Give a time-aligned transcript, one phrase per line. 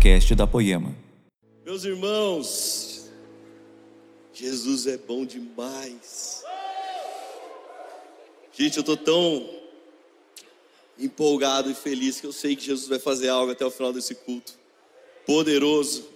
[0.00, 0.96] podcast da Poema.
[1.62, 3.10] Meus irmãos,
[4.32, 6.42] Jesus é bom demais.
[8.50, 9.46] Gente, eu estou tão
[10.98, 14.14] empolgado e feliz que eu sei que Jesus vai fazer algo até o final desse
[14.14, 14.54] culto.
[15.26, 16.08] Poderoso.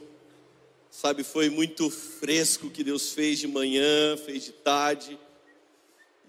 [0.90, 5.18] Sabe, foi muito fresco que Deus fez de manhã, fez de tarde.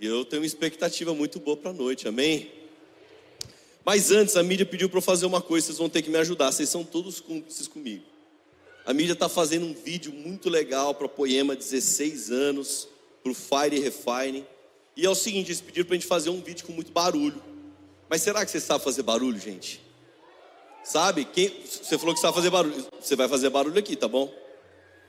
[0.02, 2.52] E eu tenho uma expectativa muito boa para a noite, amém?
[3.86, 6.18] Mas antes, a mídia pediu para eu fazer uma coisa, vocês vão ter que me
[6.18, 8.04] ajudar, vocês são todos cúmplices comigo.
[8.84, 12.88] A mídia está fazendo um vídeo muito legal para Poema 16 anos,
[13.22, 14.44] para o Fire Refine.
[14.98, 17.42] E é o seguinte, eles pediram para a gente fazer um vídeo com muito barulho.
[18.10, 19.82] Mas será que você sabe fazer barulho, gente?
[20.84, 21.26] Sabe?
[21.26, 22.88] Quem, você falou que sabe fazer barulho.
[23.00, 24.34] Você vai fazer barulho aqui, tá bom?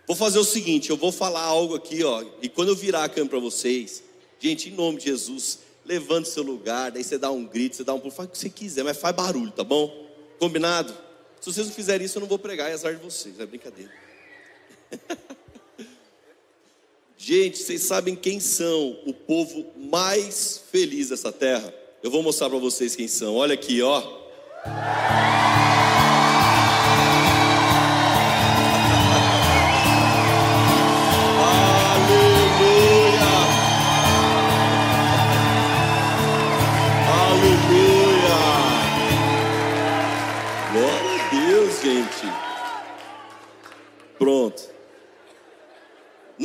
[0.07, 2.25] Vou fazer o seguinte, eu vou falar algo aqui, ó.
[2.41, 4.03] E quando eu virar a câmera para vocês,
[4.39, 7.95] gente, em nome de Jesus, levante seu lugar, daí você dá um grito, você dá
[7.95, 10.07] um pulo, faz o que você quiser, mas faz barulho, tá bom?
[10.39, 10.93] Combinado?
[11.41, 13.93] Se vocês não fizerem isso, eu não vou pregar, é azar de vocês, é brincadeira.
[17.17, 21.73] Gente, vocês sabem quem são o povo mais feliz dessa terra?
[22.03, 23.35] Eu vou mostrar para vocês quem são.
[23.37, 24.03] Olha aqui, ó.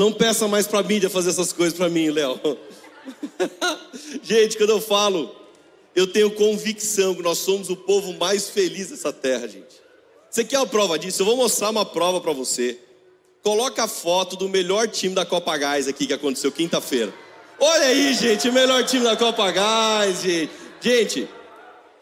[0.02, 2.40] Não peça mais para a mídia fazer essas coisas para mim, Léo.
[4.24, 5.30] gente, quando eu falo,
[5.96, 9.80] eu tenho convicção que nós somos o povo mais feliz dessa terra, gente.
[10.28, 11.22] Você quer a prova disso?
[11.22, 12.80] Eu vou mostrar uma prova para você.
[13.44, 17.14] Coloca a foto do melhor time da Copa Gás aqui que aconteceu quinta-feira.
[17.60, 20.52] Olha aí, gente, o melhor time da Copa Gás, gente.
[20.82, 21.30] Gente,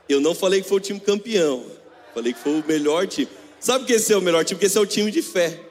[0.07, 1.65] eu não falei que foi o time campeão.
[2.13, 3.27] Falei que foi o melhor time.
[3.59, 4.55] Sabe por que esse é o melhor time?
[4.55, 5.67] Porque esse é o time de fé.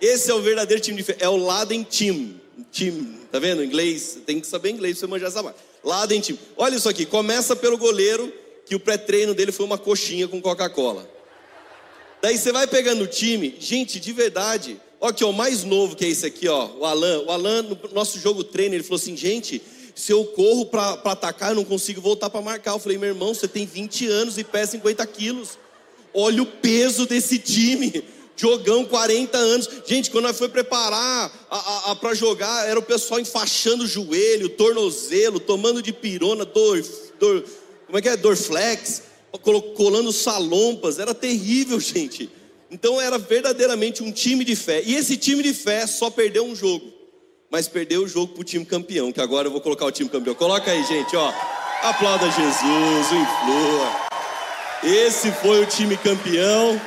[0.00, 1.16] Esse é o verdadeiro time de fé.
[1.20, 2.40] É o Laden Team.
[2.72, 3.62] Time, tá vendo?
[3.62, 5.58] Inglês, tem que saber inglês pra você manjar essa marca.
[5.84, 6.38] Laden Team.
[6.56, 7.06] Olha isso aqui.
[7.06, 8.32] Começa pelo goleiro,
[8.64, 11.08] que o pré-treino dele foi uma coxinha com Coca-Cola.
[12.20, 14.80] Daí você vai pegando o time, gente, de verdade.
[15.00, 17.22] Ó, aqui, ó, o mais novo que é esse aqui, ó, o Alan.
[17.26, 19.62] O Alan, no nosso jogo treino, ele falou assim: gente,
[19.94, 22.72] se eu corro para atacar, eu não consigo voltar para marcar.
[22.72, 25.58] Eu falei, meu irmão, você tem 20 anos e pesa 50 quilos.
[26.12, 28.04] Olha o peso desse time.
[28.36, 29.68] Jogão, 40 anos.
[29.86, 31.30] Gente, quando nós foi preparar
[32.00, 36.84] para jogar, era o pessoal enfaixando o joelho, tornozelo, tomando de pirona, dor,
[37.18, 37.44] dor
[37.86, 38.16] como é que é?
[38.16, 39.04] Dorflex,
[39.76, 40.98] colando salompas.
[40.98, 42.28] Era terrível, gente.
[42.70, 44.82] Então era verdadeiramente um time de fé.
[44.84, 46.92] E esse time de fé só perdeu um jogo.
[47.48, 50.10] Mas perdeu o jogo para o time campeão, que agora eu vou colocar o time
[50.10, 50.34] campeão.
[50.34, 51.32] Coloca aí, gente, ó.
[51.82, 54.06] Aplauda Jesus, o influa.
[54.82, 56.80] Esse foi o time campeão.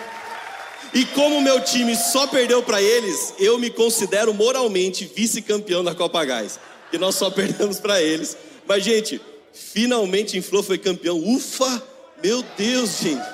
[0.94, 6.24] E como meu time só perdeu para eles, eu me considero moralmente vice-campeão da Copa
[6.26, 6.60] Gás.
[6.90, 8.36] Que nós só perdemos para eles.
[8.68, 9.22] Mas, gente,
[9.54, 11.18] finalmente Inflou foi campeão.
[11.18, 11.84] Ufa!
[12.24, 13.26] Meu Deus, gente.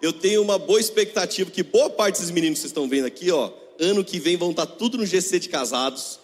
[0.00, 3.30] Eu tenho uma boa expectativa que boa parte desses meninos que vocês estão vendo aqui,
[3.30, 6.18] ó, ano que vem vão estar tudo no GC de casados.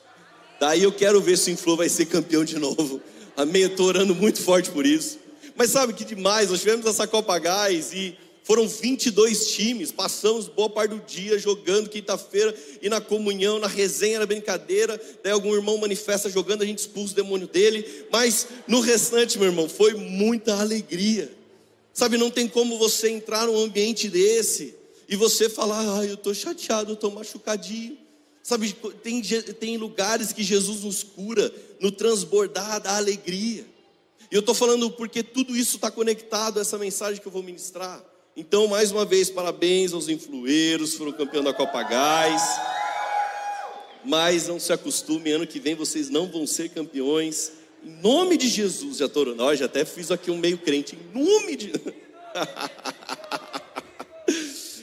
[0.59, 3.01] Daí eu quero ver se o Inflou vai ser campeão de novo.
[3.37, 3.63] Amém?
[3.63, 5.19] Eu estou orando muito forte por isso.
[5.55, 10.71] Mas sabe que demais, nós tivemos essa Copa Gás e foram 22 times, passamos boa
[10.71, 15.01] parte do dia jogando quinta-feira e na comunhão, na resenha, na brincadeira.
[15.21, 17.85] Daí algum irmão manifesta jogando, a gente expulsa o demônio dele.
[18.09, 21.29] Mas no restante, meu irmão, foi muita alegria.
[21.93, 24.77] Sabe, não tem como você entrar num ambiente desse
[25.09, 27.99] e você falar, ah, eu estou chateado, eu estou machucadinho.
[28.45, 33.67] Sabe, tem, tem lugares que Jesus nos cura no transbordar da alegria.
[34.31, 37.43] E eu estou falando porque tudo isso está conectado a essa mensagem que eu vou
[37.43, 38.05] ministrar.
[38.39, 42.43] Então, mais uma vez, parabéns aos influeiros, foram campeão da Copa Gás.
[44.05, 47.53] Mas não se acostume, ano que vem vocês não vão ser campeões.
[47.83, 49.35] Em nome de Jesus, já estou.
[49.35, 50.95] Nós já até fiz aqui um meio crente.
[50.95, 51.73] Em nome de.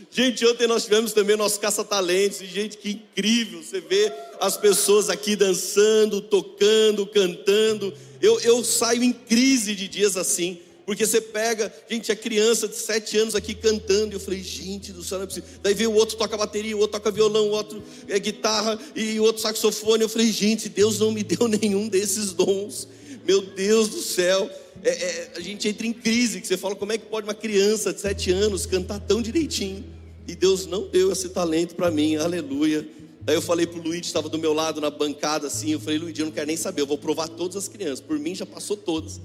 [0.09, 5.09] Gente, ontem nós tivemos também nosso caça-talentos, e gente, que incrível, você vê as pessoas
[5.09, 7.91] aqui dançando, tocando, cantando.
[8.21, 12.75] Eu, eu saio em crise de dias assim, porque você pega, gente, a criança de
[12.75, 15.49] sete anos aqui cantando, e eu falei, gente do céu, não é possível.
[15.61, 19.19] Daí veio o outro toca bateria, o outro toca violão, o outro é guitarra e
[19.19, 20.03] o outro saxofone.
[20.03, 22.87] Eu falei, gente, Deus não me deu nenhum desses dons.
[23.25, 24.49] Meu Deus do céu.
[24.83, 27.33] É, é, a gente entra em crise, que você fala, como é que pode uma
[27.33, 29.85] criança de sete anos cantar tão direitinho?
[30.27, 32.85] E Deus não deu esse talento para mim, aleluia.
[33.21, 36.19] Daí eu falei pro Luigi, estava do meu lado na bancada assim, eu falei, Luigi,
[36.19, 38.75] eu não quero nem saber, eu vou provar todas as crianças, por mim já passou
[38.75, 39.21] todas.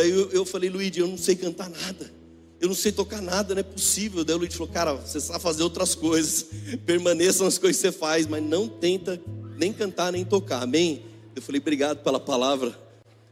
[0.00, 2.10] Daí eu, eu falei, Luigi, eu não sei cantar nada.
[2.58, 4.24] eu não sei tocar nada, não é possível.
[4.24, 6.46] Daí o Luiz falou, cara, você sabe fazer outras coisas,
[6.86, 9.20] permaneça nas coisas que você faz, mas não tenta
[9.58, 11.02] nem cantar, nem tocar, amém?
[11.36, 12.74] Eu falei, obrigado pela palavra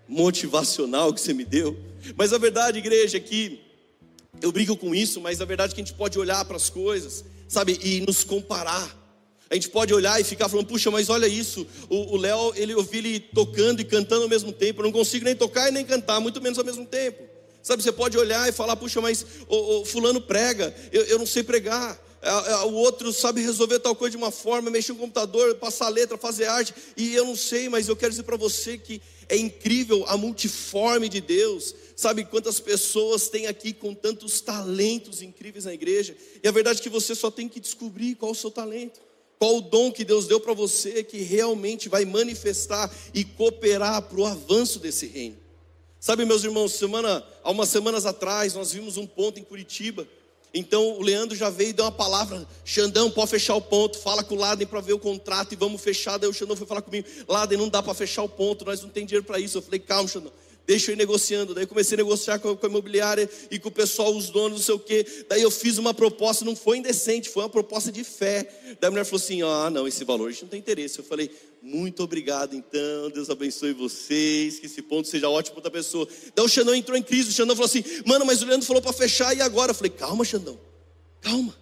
[0.06, 1.74] motivacional que você me deu.
[2.14, 3.62] Mas a verdade, igreja, é que
[4.42, 6.68] eu brigo com isso, mas a verdade é que a gente pode olhar para as
[6.68, 8.94] coisas, sabe, e nos comparar.
[9.50, 12.82] A gente pode olhar e ficar falando, puxa, mas olha isso, o Léo, ele eu
[12.82, 15.84] vi ele tocando e cantando ao mesmo tempo, eu não consigo nem tocar e nem
[15.84, 17.22] cantar, muito menos ao mesmo tempo.
[17.62, 21.26] Sabe, você pode olhar e falar, puxa, mas o, o fulano prega, eu, eu não
[21.26, 21.98] sei pregar.
[22.20, 25.88] É, é, o outro sabe resolver tal coisa de uma forma, mexer no computador, passar
[25.88, 29.36] letra, fazer arte, e eu não sei, mas eu quero dizer para você que é
[29.36, 31.74] incrível a multiforme de Deus.
[31.96, 36.16] Sabe quantas pessoas tem aqui com tantos talentos incríveis na igreja?
[36.42, 39.00] E a verdade é que você só tem que descobrir qual o seu talento,
[39.38, 44.20] qual o dom que Deus deu para você que realmente vai manifestar e cooperar para
[44.20, 45.36] o avanço desse reino.
[46.00, 50.06] Sabe, meus irmãos, semana, há umas semanas atrás nós vimos um ponto em Curitiba
[50.52, 54.24] então o Leandro já veio e deu uma palavra: Xandão, pode fechar o ponto, fala
[54.24, 56.18] com o Laden para ver o contrato e vamos fechar.
[56.18, 58.88] Daí o Xandão foi falar comigo: Laden, não dá para fechar o ponto, nós não
[58.88, 59.58] temos dinheiro para isso.
[59.58, 60.32] Eu falei: calma, Xandão,
[60.68, 61.54] deixa eu ir negociando.
[61.54, 64.58] Daí comecei a negociar com a, com a imobiliária e com o pessoal, os donos,
[64.58, 65.24] não sei o quê.
[65.26, 68.46] Daí eu fiz uma proposta, não foi indecente, foi uma proposta de fé.
[68.78, 70.98] Daí a mulher falou assim: ah, não, esse valor a gente não tem interesse.
[70.98, 71.30] Eu falei:
[71.62, 73.10] muito obrigado, então.
[73.12, 74.58] Deus abençoe vocês.
[74.58, 76.06] Que esse ponto seja ótimo para outra pessoa.
[76.26, 77.30] Então o Xandão entrou em crise.
[77.30, 79.70] O Xandão falou assim: Mano, mas o Leandro falou para fechar e agora?
[79.70, 80.60] Eu falei: Calma, Xandão.
[81.22, 81.56] Calma.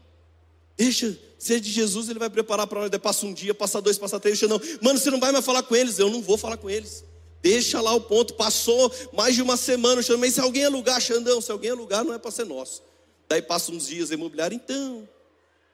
[0.77, 1.17] Deixa.
[1.39, 2.91] Se é de Jesus, ele vai preparar para nós.
[2.91, 4.37] Daí passa um dia, passa dois, passa três.
[4.37, 5.97] O Xandão, mano, você não vai mais falar com eles.
[5.97, 7.05] Eu não vou falar com eles.
[7.47, 8.35] Deixa lá o ponto.
[8.35, 10.03] Passou mais de uma semana.
[10.19, 12.83] Mas se alguém alugar, Xandão, se alguém alugar, não é para ser nosso.
[13.29, 14.57] Daí passa uns dias, imobiliário.
[14.57, 15.09] Então,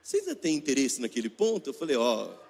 [0.03, 1.71] vocês ainda têm interesse naquele ponto?
[1.71, 2.27] Eu falei: Ó.
[2.27, 2.43] Oh,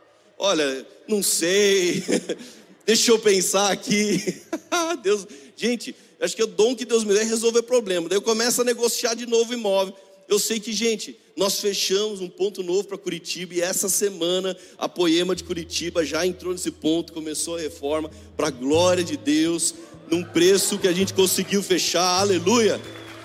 [0.44, 2.02] Olha, não sei.
[2.84, 4.42] Deixa eu pensar aqui.
[5.04, 5.24] Deus,
[5.56, 8.08] gente, acho que o dom que Deus me dá é resolver problema.
[8.08, 9.94] Daí eu começo a negociar de novo imóvel.
[10.32, 14.88] Eu sei que, gente, nós fechamos um ponto novo para Curitiba e essa semana a
[14.88, 19.74] Poema de Curitiba já entrou nesse ponto, começou a reforma para a glória de Deus,
[20.10, 22.18] num preço que a gente conseguiu fechar.
[22.18, 22.80] Aleluia!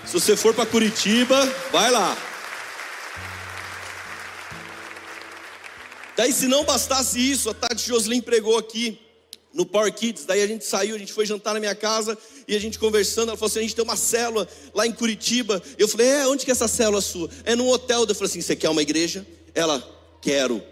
[0.05, 2.17] Se você for para Curitiba, vai lá.
[6.17, 8.99] Daí, se não bastasse isso, a Tati Joslin pregou aqui
[9.53, 10.25] no Power Kids.
[10.25, 12.17] Daí a gente saiu, a gente foi jantar na minha casa
[12.47, 13.29] e a gente conversando.
[13.29, 15.61] Ela falou assim: a gente tem uma célula lá em Curitiba.
[15.77, 17.29] Eu falei: é, onde que é essa célula sua?
[17.43, 18.05] É num hotel.
[18.07, 19.27] Eu falei assim: você quer uma igreja?
[19.53, 19.83] Ela,
[20.21, 20.63] quero.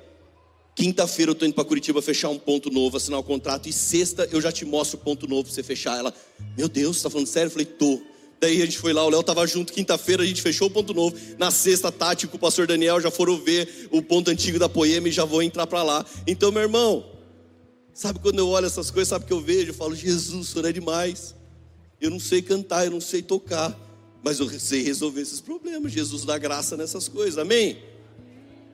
[0.73, 3.69] Quinta-feira eu estou indo para Curitiba fechar um ponto novo, assinar o contrato.
[3.69, 5.97] E sexta eu já te mostro o ponto novo para você fechar.
[5.97, 6.13] Ela,
[6.57, 7.47] meu Deus, você está falando sério?
[7.47, 8.01] Eu falei: tô.
[8.39, 10.93] Daí a gente foi lá, o Léo estava junto, quinta-feira a gente fechou o ponto
[10.93, 11.15] novo.
[11.37, 15.07] Na sexta, Tati com o pastor Daniel já foram ver o ponto antigo da Poema
[15.07, 16.05] e já vou entrar para lá.
[16.27, 17.05] Então, meu irmão,
[17.93, 19.69] sabe quando eu olho essas coisas, sabe o que eu vejo?
[19.69, 21.33] Eu falo, Jesus, o senhor é demais.
[21.99, 23.77] Eu não sei cantar, eu não sei tocar,
[24.23, 25.91] mas eu sei resolver esses problemas.
[25.91, 27.77] Jesus dá graça nessas coisas, amém?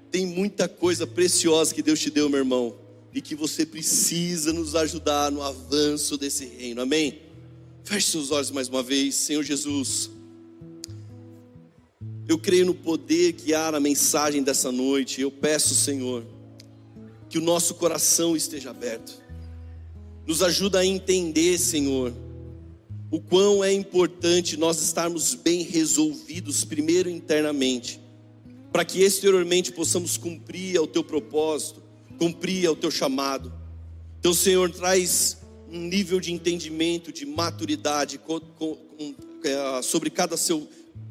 [0.10, 2.76] Tem muita coisa preciosa que Deus te deu, meu irmão,
[3.14, 7.22] e que você precisa nos ajudar no avanço desse reino, amém?
[7.84, 10.10] Feche seus olhos mais uma vez, Senhor Jesus.
[12.28, 15.20] Eu creio no poder guiar a mensagem dessa noite.
[15.20, 16.24] Eu peço, Senhor,
[17.30, 19.22] que o nosso coração esteja aberto.
[20.26, 22.14] Nos ajuda a entender, Senhor,
[23.12, 28.00] o quão é importante nós estarmos bem resolvidos, primeiro internamente,
[28.72, 31.84] para que exteriormente possamos cumprir o teu propósito,
[32.18, 33.54] cumprir o teu chamado.
[34.18, 38.18] Então, Senhor, traz um nível de entendimento, de maturidade
[39.44, 40.70] é, sobre cada seu,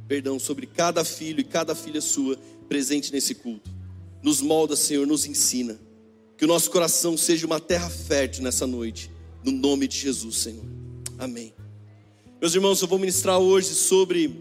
[0.09, 3.71] perdão, sobre cada filho e cada filha sua presente nesse culto.
[4.23, 5.79] Nos molda, Senhor, nos ensina.
[6.39, 9.11] Que o nosso coração seja uma terra fértil nessa noite,
[9.45, 10.65] no nome de Jesus, Senhor.
[11.19, 11.60] Amém.
[12.41, 14.35] Meus irmãos, eu vou ministrar hoje sobre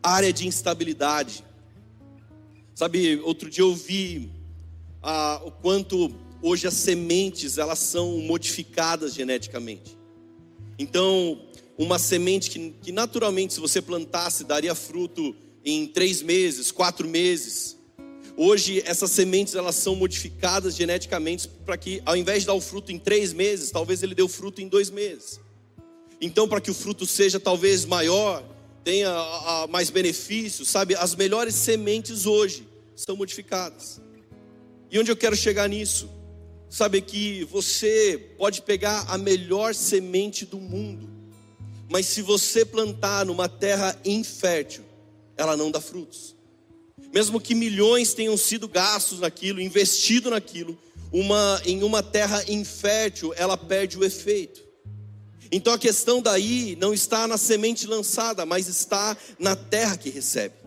[0.00, 1.44] área de instabilidade.
[2.76, 4.30] Sabe, outro dia eu vi
[5.02, 9.98] ah, o quanto hoje as sementes elas são modificadas geneticamente.
[10.78, 11.40] Então,
[11.76, 17.76] uma semente que, que naturalmente, se você plantasse, daria fruto em três meses, quatro meses.
[18.36, 22.92] Hoje, essas sementes elas são modificadas geneticamente para que, ao invés de dar o fruto
[22.92, 25.42] em três meses, talvez ele dê o fruto em dois meses.
[26.24, 28.42] Então, para que o fruto seja talvez maior,
[28.82, 29.12] tenha
[29.68, 30.94] mais benefícios, sabe?
[30.94, 32.66] As melhores sementes hoje
[32.96, 34.00] são modificadas.
[34.90, 36.08] E onde eu quero chegar nisso?
[36.70, 41.10] Sabe que você pode pegar a melhor semente do mundo,
[41.90, 44.82] mas se você plantar numa terra infértil,
[45.36, 46.34] ela não dá frutos.
[47.12, 50.78] Mesmo que milhões tenham sido gastos naquilo, investido naquilo,
[51.12, 54.63] uma, em uma terra infértil, ela perde o efeito.
[55.50, 60.64] Então a questão daí não está na semente lançada, mas está na terra que recebe.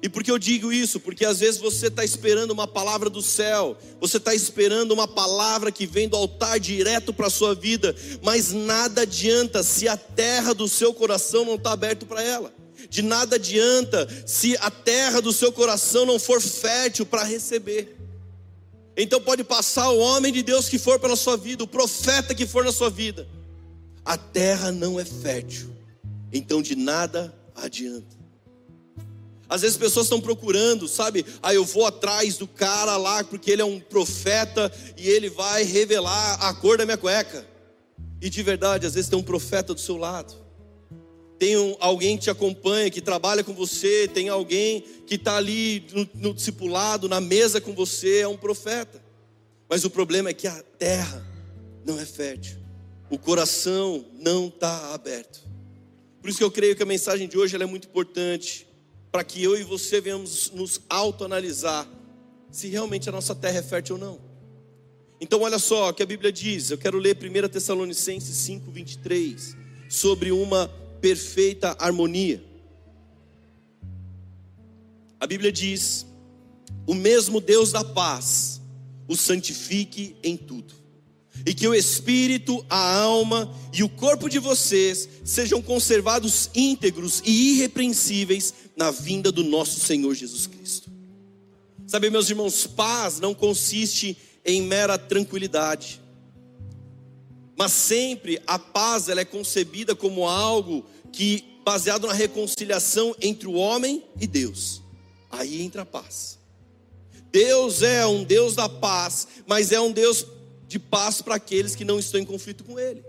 [0.00, 1.00] E por que eu digo isso?
[1.00, 5.72] Porque às vezes você está esperando uma palavra do céu, você está esperando uma palavra
[5.72, 10.54] que vem do altar direto para a sua vida, mas nada adianta se a terra
[10.54, 12.54] do seu coração não está aberta para ela.
[12.88, 17.96] De nada adianta se a terra do seu coração não for fértil para receber.
[18.96, 22.46] Então pode passar o homem de Deus que for pela sua vida, o profeta que
[22.46, 23.28] for na sua vida.
[24.08, 25.68] A terra não é fértil,
[26.32, 28.16] então de nada adianta.
[29.46, 31.26] Às vezes pessoas estão procurando, sabe?
[31.42, 35.62] Ah, eu vou atrás do cara lá porque ele é um profeta e ele vai
[35.62, 37.46] revelar a cor da minha cueca.
[38.18, 40.34] E de verdade, às vezes tem um profeta do seu lado.
[41.38, 45.86] Tem um, alguém que te acompanha, que trabalha com você, tem alguém que está ali
[45.92, 49.04] no, no discipulado, na mesa com você, é um profeta.
[49.68, 51.22] Mas o problema é que a terra
[51.84, 52.56] não é fértil,
[53.10, 55.46] o coração não está aberto.
[56.20, 58.66] Por isso que eu creio que a mensagem de hoje é muito importante
[59.10, 61.88] para que eu e você venhamos nos autoanalisar
[62.50, 64.20] se realmente a nossa terra é fértil ou não.
[65.20, 69.56] Então, olha só o que a Bíblia diz, eu quero ler 1 Tessalonicenses 5, 23,
[69.88, 70.68] sobre uma
[71.00, 72.42] perfeita harmonia.
[75.18, 76.06] A Bíblia diz:
[76.86, 78.60] O mesmo Deus da paz
[79.08, 80.77] o santifique em tudo
[81.46, 87.54] e que o espírito, a alma e o corpo de vocês sejam conservados íntegros e
[87.54, 90.90] irrepreensíveis na vinda do nosso Senhor Jesus Cristo.
[91.86, 96.00] Sabe, meus irmãos, paz não consiste em mera tranquilidade.
[97.56, 103.54] Mas sempre a paz ela é concebida como algo que baseado na reconciliação entre o
[103.54, 104.80] homem e Deus.
[105.30, 106.38] Aí entra a paz.
[107.30, 110.24] Deus é um Deus da paz, mas é um Deus
[110.68, 113.02] de paz para aqueles que não estão em conflito com Ele.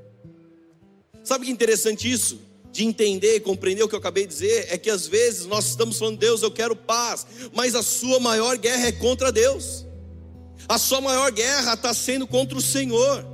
[1.24, 2.40] Sabe que interessante isso?
[2.72, 5.66] De entender e compreender o que eu acabei de dizer, é que às vezes nós
[5.68, 9.86] estamos falando, Deus, eu quero paz, mas a sua maior guerra é contra Deus,
[10.68, 13.26] a sua maior guerra está sendo contra o Senhor.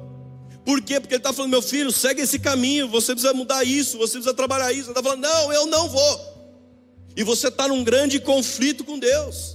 [0.66, 1.00] Por quê?
[1.00, 4.34] Porque Ele está falando, meu filho, segue esse caminho, você precisa mudar isso, você precisa
[4.34, 4.90] trabalhar isso.
[4.90, 6.36] Ele está falando, não, eu não vou.
[7.16, 9.55] E você está num grande conflito com Deus.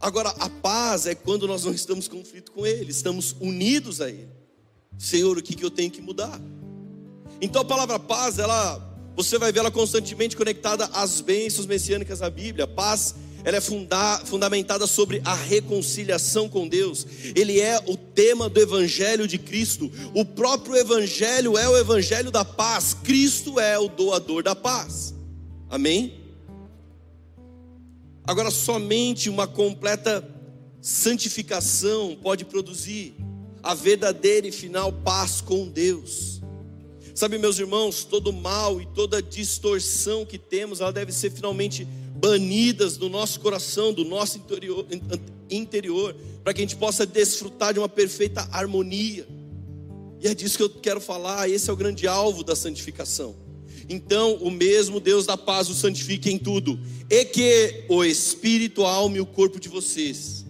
[0.00, 4.08] Agora, a paz é quando nós não estamos em conflito com Ele, estamos unidos a
[4.08, 4.28] Ele.
[4.96, 6.40] Senhor, o que, eu tenho que mudar?
[7.40, 8.78] Então a palavra paz, ela,
[9.16, 12.66] você vai ver ela constantemente conectada às bênçãos messiânicas da Bíblia.
[12.66, 13.14] Paz,
[13.44, 17.06] ela é funda, fundamentada sobre a reconciliação com Deus.
[17.34, 19.90] Ele é o tema do Evangelho de Cristo.
[20.14, 22.94] O próprio Evangelho é o Evangelho da paz.
[22.94, 25.14] Cristo é o doador da paz.
[25.68, 26.27] Amém?
[28.28, 30.22] Agora, somente uma completa
[30.82, 33.14] santificação pode produzir
[33.62, 36.38] a verdadeira e final paz com Deus.
[37.14, 42.98] Sabe, meus irmãos, todo mal e toda distorção que temos, ela deve ser finalmente banidas
[42.98, 44.86] do nosso coração, do nosso interior,
[45.48, 49.26] interior para que a gente possa desfrutar de uma perfeita harmonia.
[50.20, 53.47] E é disso que eu quero falar, esse é o grande alvo da santificação.
[53.88, 56.78] Então, o mesmo Deus da paz o santifique em tudo,
[57.08, 60.44] e que o espírito, a alma e o corpo de vocês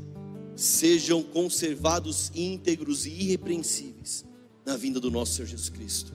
[0.57, 4.25] sejam conservados íntegros e irrepreensíveis
[4.67, 6.13] na vinda do nosso Senhor Jesus Cristo.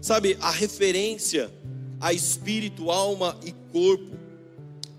[0.00, 1.50] Sabe, a referência
[2.00, 4.14] a espírito, alma e corpo.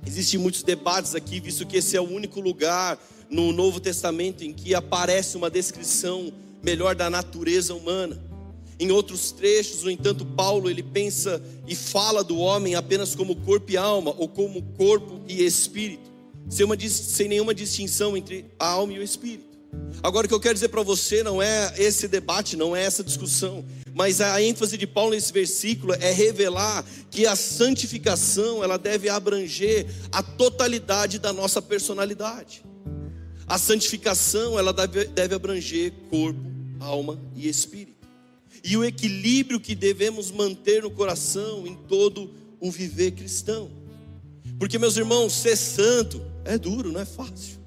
[0.08, 4.52] Existem muitos debates aqui, visto que esse é o único lugar no Novo Testamento em
[4.52, 8.20] que aparece uma descrição melhor da natureza humana.
[8.78, 13.72] Em outros trechos, no entanto, Paulo ele pensa e fala do homem apenas como corpo
[13.72, 16.12] e alma, ou como corpo e espírito,
[16.50, 19.56] sem, uma, sem nenhuma distinção entre a alma e o espírito.
[20.04, 23.04] Agora, o que eu quero dizer para você não é esse debate, não é essa
[23.04, 23.64] discussão,
[23.94, 29.86] mas a ênfase de Paulo nesse versículo é revelar que a santificação ela deve abranger
[30.12, 32.64] a totalidade da nossa personalidade.
[33.48, 36.40] A santificação ela deve, deve abranger corpo,
[36.80, 37.95] alma e espírito
[38.66, 43.70] e o equilíbrio que devemos manter no coração em todo o viver cristão.
[44.58, 47.60] Porque, meus irmãos, ser santo é duro, não é fácil.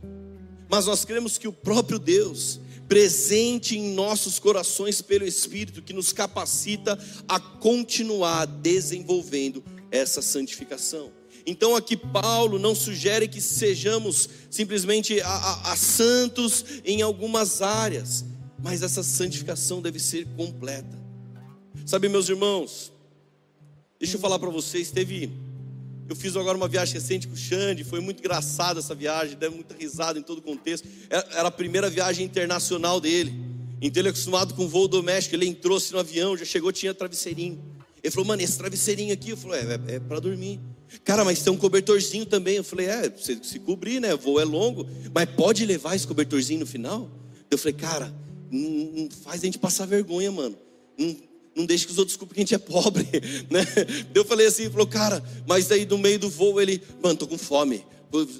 [0.69, 6.13] Mas nós cremos que o próprio Deus, presente em nossos corações pelo Espírito, que nos
[6.13, 9.63] capacita a continuar desenvolvendo
[9.93, 11.13] essa santificação.
[11.47, 18.25] Então aqui Paulo não sugere que sejamos simplesmente a, a, a santos em algumas áreas,
[18.59, 20.99] mas essa santificação deve ser completa.
[21.87, 22.93] Sabe, meus irmãos,
[23.99, 25.31] deixa eu falar para vocês, teve
[26.09, 29.53] eu fiz agora uma viagem recente com o Xande, foi muito engraçada essa viagem, deu
[29.53, 30.89] muita risada em todo o contexto.
[31.11, 33.35] Era a primeira viagem internacional dele.
[33.79, 35.37] Então ele é acostumado com voo doméstico.
[35.37, 37.63] Ele entrou no avião, já chegou, tinha travesseirinho.
[38.03, 40.59] Ele falou, mano, esse travesseirinho aqui, eu falei, é, é, é para dormir.
[41.05, 42.57] Cara, mas tem um cobertorzinho também.
[42.57, 44.15] Eu falei, é, você se cobrir, né?
[44.15, 47.11] O voo é longo, mas pode levar esse cobertorzinho no final?
[47.51, 48.15] Eu falei, cara,
[48.51, 50.57] não, não faz a gente passar vergonha, mano.
[50.97, 51.17] Não,
[51.55, 53.05] não deixa que os outros desculpem que a gente é pobre,
[53.51, 53.65] né?
[54.15, 57.37] Eu falei assim, falou, cara, mas aí no meio do voo ele, mano, tô com
[57.37, 57.85] fome.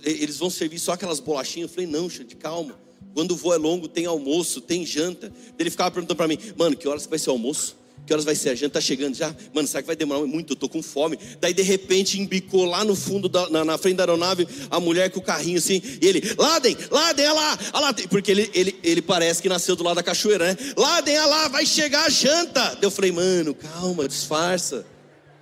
[0.05, 1.69] Eles vão servir só aquelas bolachinhas.
[1.69, 2.79] Eu falei, não, gente, calma.
[3.15, 5.33] Quando o voo é longo, tem almoço, tem janta.
[5.59, 7.77] Ele ficava perguntando para mim, mano, que horas vai ser o almoço?
[8.09, 8.73] Que horas vai ser a janta?
[8.73, 9.37] Tá chegando já?
[9.53, 10.55] Mano, será que vai demorar muito?
[10.55, 11.19] Eu tô com fome.
[11.43, 15.11] Daí de repente embicou lá no fundo, da, na, na, frente da aeronave, a mulher
[15.11, 15.83] com o carrinho assim.
[16.01, 17.95] E ele, Ladem, Ladem, olha lá, olha lá.
[18.09, 20.57] Porque ele, ele, ele parece que nasceu do lado da cachoeira, né?
[20.75, 22.79] Ladem, olha lá, vai chegar a janta.
[22.81, 24.87] Eu falei, mano, calma, disfarça.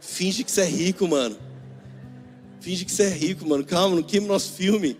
[0.01, 1.39] Finge que você é rico, mano.
[2.61, 3.65] Finge que você é rico, mano.
[3.65, 4.97] Calma, não queime nosso filme.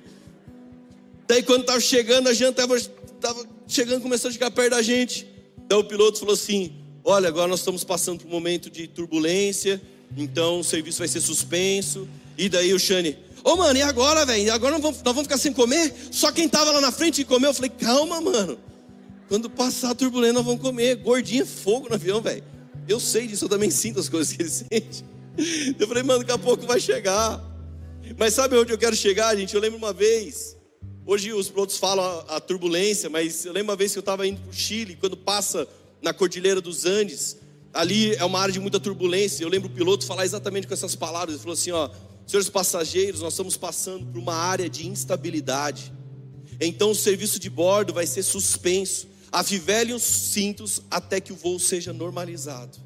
[1.27, 2.81] Daí quando tava chegando, a janta tava,
[3.21, 5.27] tava chegando, começou a chegar perto da gente.
[5.67, 9.81] Daí o piloto falou assim: Olha, agora nós estamos passando por um momento de turbulência,
[10.17, 12.09] então o serviço vai ser suspenso.
[12.37, 14.53] E daí o Shane, ô oh, mano, e agora, velho?
[14.53, 15.95] Agora nós vamos, nós vamos ficar sem comer?
[16.11, 17.51] Só quem tava lá na frente comeu.
[17.51, 18.59] Eu falei, calma, mano.
[19.29, 20.97] Quando passar a turbulência, nós vamos comer.
[20.97, 22.43] Gordinho é fogo no avião, velho.
[22.89, 25.05] Eu sei disso, eu também sinto as coisas que ele sente.
[25.79, 27.41] Eu falei, mano, daqui a pouco vai chegar.
[28.19, 29.55] Mas sabe onde eu quero chegar, gente?
[29.55, 30.57] Eu lembro uma vez.
[31.07, 34.27] Hoje os pilotos falam a, a turbulência, mas eu lembro uma vez que eu estava
[34.27, 35.69] indo para o Chile, quando passa
[36.07, 37.37] na Cordilheira dos Andes.
[37.75, 39.43] Ali é uma área de muita turbulência.
[39.43, 41.35] Eu lembro o piloto falar exatamente com essas palavras.
[41.35, 41.91] Ele falou assim: ó,
[42.27, 45.93] senhores passageiros, nós estamos passando por uma área de instabilidade.
[46.61, 49.09] Então o serviço de bordo vai ser suspenso.
[49.33, 52.79] Afivelem os cintos até que o voo seja normalizado.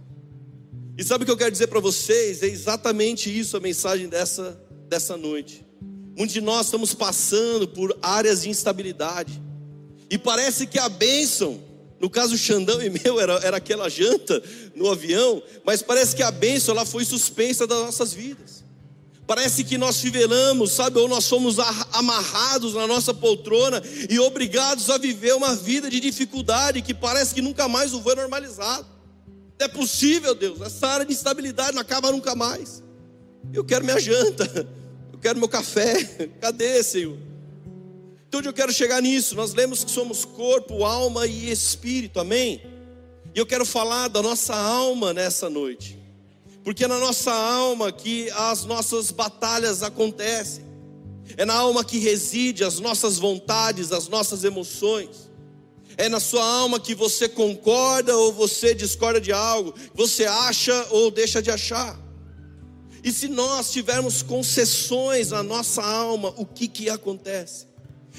[0.96, 2.42] E sabe o que eu quero dizer para vocês?
[2.42, 5.64] É exatamente isso a mensagem dessa, dessa noite.
[6.16, 9.40] Muitos de nós estamos passando por áreas de instabilidade.
[10.10, 11.69] E parece que a bênção
[12.00, 14.42] no caso, Xandão e meu era, era aquela janta
[14.74, 18.64] no avião, mas parece que a bênção ela foi suspensa das nossas vidas.
[19.26, 21.58] Parece que nós fivelamos, sabe, ou nós somos
[21.92, 27.42] amarrados na nossa poltrona e obrigados a viver uma vida de dificuldade que parece que
[27.42, 28.86] nunca mais o voo é normalizado.
[29.58, 32.82] É possível, Deus, essa área de instabilidade não acaba nunca mais.
[33.52, 34.66] Eu quero minha janta,
[35.12, 36.02] eu quero meu café,
[36.40, 37.29] cadê, Senhor?
[38.30, 39.34] Então, onde eu quero chegar nisso?
[39.34, 42.62] Nós lemos que somos corpo, alma e espírito, amém?
[43.34, 45.98] E eu quero falar da nossa alma nessa noite,
[46.62, 50.64] porque é na nossa alma que as nossas batalhas acontecem,
[51.36, 55.28] é na alma que reside as nossas vontades, as nossas emoções.
[55.96, 61.10] É na sua alma que você concorda ou você discorda de algo, você acha ou
[61.10, 61.98] deixa de achar.
[63.02, 67.69] E se nós tivermos concessões na nossa alma, o que que acontece?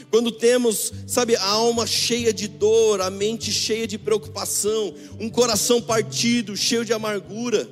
[0.09, 5.81] Quando temos, sabe, a alma cheia de dor, a mente cheia de preocupação, um coração
[5.81, 7.69] partido, cheio de amargura,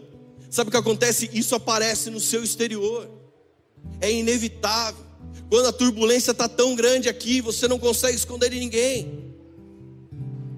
[0.50, 1.30] sabe o que acontece?
[1.34, 3.10] Isso aparece no seu exterior,
[4.02, 5.06] é inevitável.
[5.50, 9.34] Quando a turbulência está tão grande aqui, você não consegue esconder de ninguém.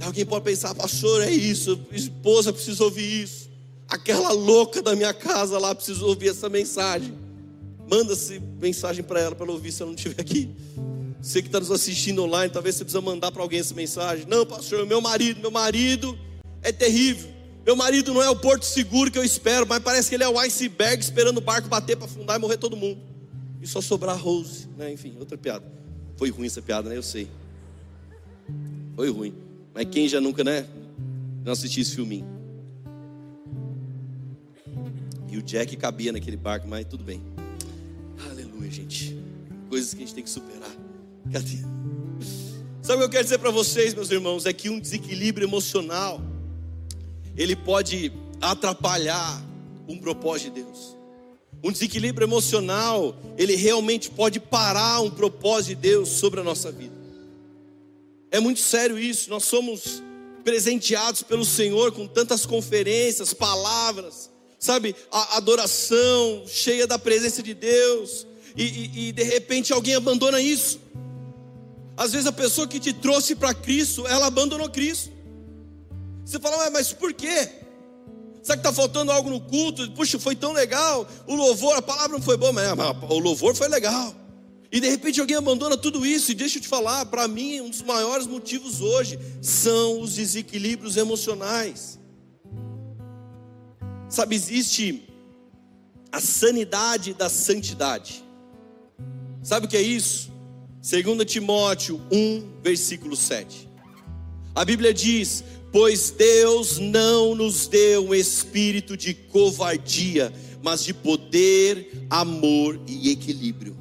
[0.01, 3.49] Alguém pode pensar, pastor, é isso, esposa precisa ouvir isso,
[3.87, 7.13] aquela louca da minha casa lá precisa ouvir essa mensagem.
[7.89, 10.49] Manda-se mensagem para ela, para ela ouvir se ela não estiver aqui.
[11.21, 14.25] Você que está nos assistindo online, talvez você precisa mandar para alguém essa mensagem.
[14.27, 16.17] Não, pastor, meu marido, meu marido
[16.63, 17.29] é terrível.
[17.63, 20.29] Meu marido não é o porto seguro que eu espero, mas parece que ele é
[20.29, 22.99] o iceberg esperando o barco bater para afundar e morrer todo mundo.
[23.61, 24.91] E só sobrar Rose, né?
[24.91, 25.63] Enfim, outra piada.
[26.17, 26.97] Foi ruim essa piada, né?
[26.97, 27.27] Eu sei.
[28.95, 29.35] Foi ruim.
[29.75, 30.65] Mas quem já nunca, né?
[31.45, 32.25] Não assistiu esse filminho.
[35.29, 37.21] E o Jack cabia naquele barco, mas tudo bem.
[38.27, 39.15] Aleluia, gente.
[39.69, 40.80] Coisas que a gente tem que superar.
[41.31, 41.57] Cadê?
[42.81, 44.45] Sabe o que eu quero dizer para vocês, meus irmãos?
[44.45, 46.21] É que um desequilíbrio emocional
[47.37, 49.41] ele pode atrapalhar
[49.87, 50.97] um propósito de Deus.
[51.63, 56.95] Um desequilíbrio emocional, ele realmente pode parar um propósito de Deus sobre a nossa vida.
[58.31, 59.29] É muito sério isso.
[59.29, 60.01] Nós somos
[60.43, 68.25] presenteados pelo Senhor com tantas conferências, palavras, sabe, a adoração cheia da presença de Deus,
[68.55, 70.79] e, e, e de repente alguém abandona isso.
[72.01, 75.11] Às vezes a pessoa que te trouxe para Cristo, ela abandonou Cristo.
[76.25, 77.47] Você fala, mas por quê?
[78.41, 79.87] Será que está faltando algo no culto?
[79.91, 81.07] Puxa, foi tão legal.
[81.27, 82.67] O louvor, a palavra não foi boa, mas
[83.07, 84.15] o louvor foi legal.
[84.71, 86.31] E de repente alguém abandona tudo isso.
[86.31, 90.97] E deixa eu te falar, para mim, um dos maiores motivos hoje são os desequilíbrios
[90.97, 91.99] emocionais.
[94.09, 95.07] Sabe, existe
[96.11, 98.25] a sanidade da santidade.
[99.43, 100.30] Sabe o que é isso?
[100.81, 103.69] 2 Timóteo 1, versículo 7.
[104.55, 112.07] A Bíblia diz: Pois Deus não nos deu um espírito de covardia, mas de poder,
[112.09, 113.77] amor e equilíbrio.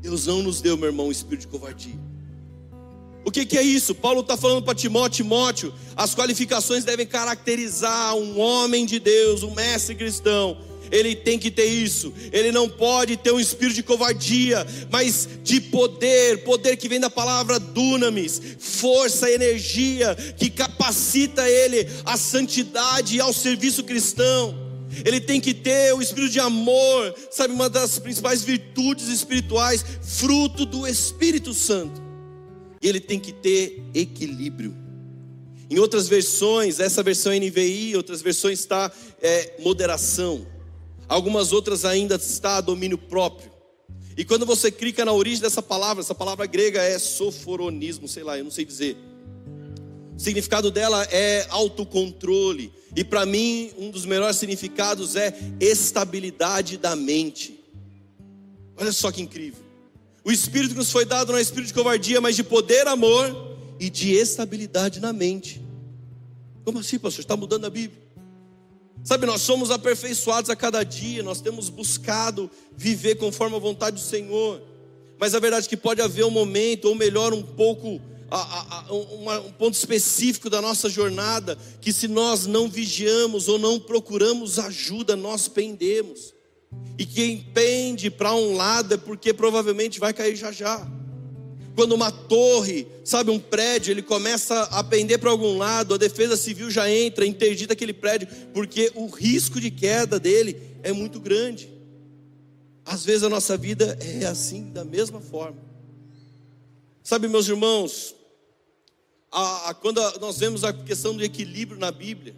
[0.00, 1.98] Deus não nos deu, meu irmão, um espírito de covardia.
[3.22, 3.94] O que, que é isso?
[3.94, 9.54] Paulo está falando para Timóteo, Timóteo, as qualificações devem caracterizar um homem de Deus, um
[9.54, 10.58] mestre cristão.
[10.90, 12.12] Ele tem que ter isso.
[12.32, 17.10] Ele não pode ter um espírito de covardia, mas de poder, poder que vem da
[17.10, 24.62] palavra dunamis, força, energia que capacita ele à santidade e ao serviço cristão.
[25.04, 30.64] Ele tem que ter o espírito de amor, sabe, uma das principais virtudes espirituais, fruto
[30.64, 32.04] do Espírito Santo
[32.88, 34.76] ele tem que ter equilíbrio.
[35.70, 38.92] Em outras versões, essa versão NVI, outras versões está
[39.22, 40.46] é, moderação.
[41.14, 43.48] Algumas outras ainda está domínio próprio.
[44.16, 48.36] E quando você clica na origem dessa palavra, essa palavra grega é soforonismo, sei lá,
[48.36, 48.96] eu não sei dizer.
[50.16, 52.72] O significado dela é autocontrole.
[52.96, 57.60] E para mim, um dos melhores significados é estabilidade da mente.
[58.76, 59.62] Olha só que incrível.
[60.24, 63.56] O espírito que nos foi dado não é espírito de covardia, mas de poder, amor
[63.78, 65.64] e de estabilidade na mente.
[66.64, 67.20] Como assim, pastor?
[67.20, 68.03] Está mudando a Bíblia?
[69.04, 74.02] Sabe, nós somos aperfeiçoados a cada dia, nós temos buscado viver conforme a vontade do
[74.02, 74.62] Senhor.
[75.18, 78.92] Mas a verdade é que pode haver um momento, ou melhor, um pouco, a, a,
[78.94, 85.14] um ponto específico da nossa jornada, que se nós não vigiamos ou não procuramos ajuda,
[85.14, 86.32] nós pendemos.
[86.98, 90.90] E quem pende para um lado é porque provavelmente vai cair já já.
[91.74, 96.36] Quando uma torre, sabe, um prédio, ele começa a pender para algum lado, a defesa
[96.36, 101.68] civil já entra, interdita aquele prédio, porque o risco de queda dele é muito grande.
[102.84, 105.58] Às vezes a nossa vida é assim, da mesma forma.
[107.02, 108.14] Sabe, meus irmãos,
[109.30, 112.34] a, a, quando a, nós vemos a questão do equilíbrio na Bíblia,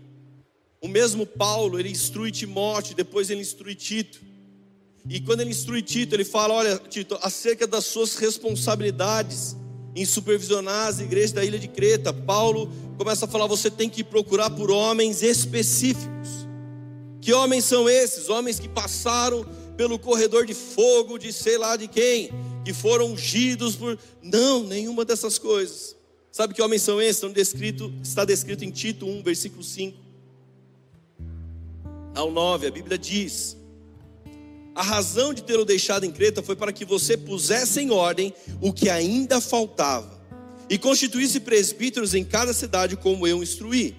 [0.80, 4.20] o mesmo Paulo, ele instrui Timóteo, depois ele instrui Tito.
[5.08, 9.56] E quando ele instrui Tito, ele fala: Olha, Tito, acerca das suas responsabilidades
[9.94, 14.02] em supervisionar as igrejas da ilha de Creta, Paulo começa a falar: você tem que
[14.02, 16.46] procurar por homens específicos.
[17.20, 18.28] Que homens são esses?
[18.28, 19.44] Homens que passaram
[19.76, 22.30] pelo corredor de fogo de sei lá de quem,
[22.64, 23.98] que foram ungidos por.
[24.22, 25.96] Não, nenhuma dessas coisas.
[26.32, 27.16] Sabe que homens são esses?
[27.16, 30.06] Estão descrito, está descrito em Tito 1, versículo 5
[32.16, 33.55] ao 9, a Bíblia diz:
[34.76, 38.34] a razão de ter o deixado em Creta foi para que você pusesse em ordem
[38.60, 40.20] o que ainda faltava
[40.68, 43.96] e constituísse presbíteros em cada cidade, como eu instruí.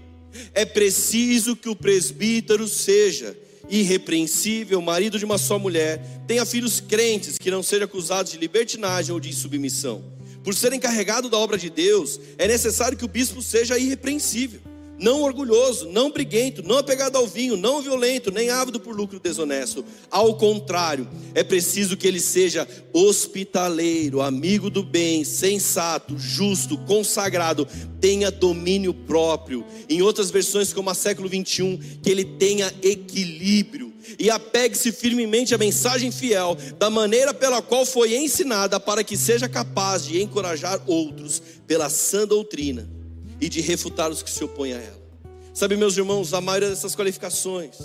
[0.54, 3.36] É preciso que o presbítero seja
[3.68, 9.12] irrepreensível, marido de uma só mulher, tenha filhos crentes, que não sejam acusados de libertinagem
[9.12, 10.04] ou de insubmissão.
[10.44, 14.62] Por ser encarregado da obra de Deus, é necessário que o bispo seja irrepreensível
[15.00, 19.86] não orgulhoso, não briguento, não apegado ao vinho, não violento, nem ávido por lucro desonesto.
[20.10, 27.68] Ao contrário, é preciso que ele seja hospitaleiro, amigo do bem, sensato, justo, consagrado,
[28.02, 29.64] tenha domínio próprio.
[29.88, 35.58] Em outras versões, como a século 21, que ele tenha equilíbrio e apegue-se firmemente à
[35.58, 41.42] mensagem fiel, da maneira pela qual foi ensinada, para que seja capaz de encorajar outros
[41.68, 42.98] pela sã doutrina
[43.40, 45.08] e de refutar os que se opõem a ela.
[45.54, 47.78] Sabe, meus irmãos, a maioria dessas qualificações,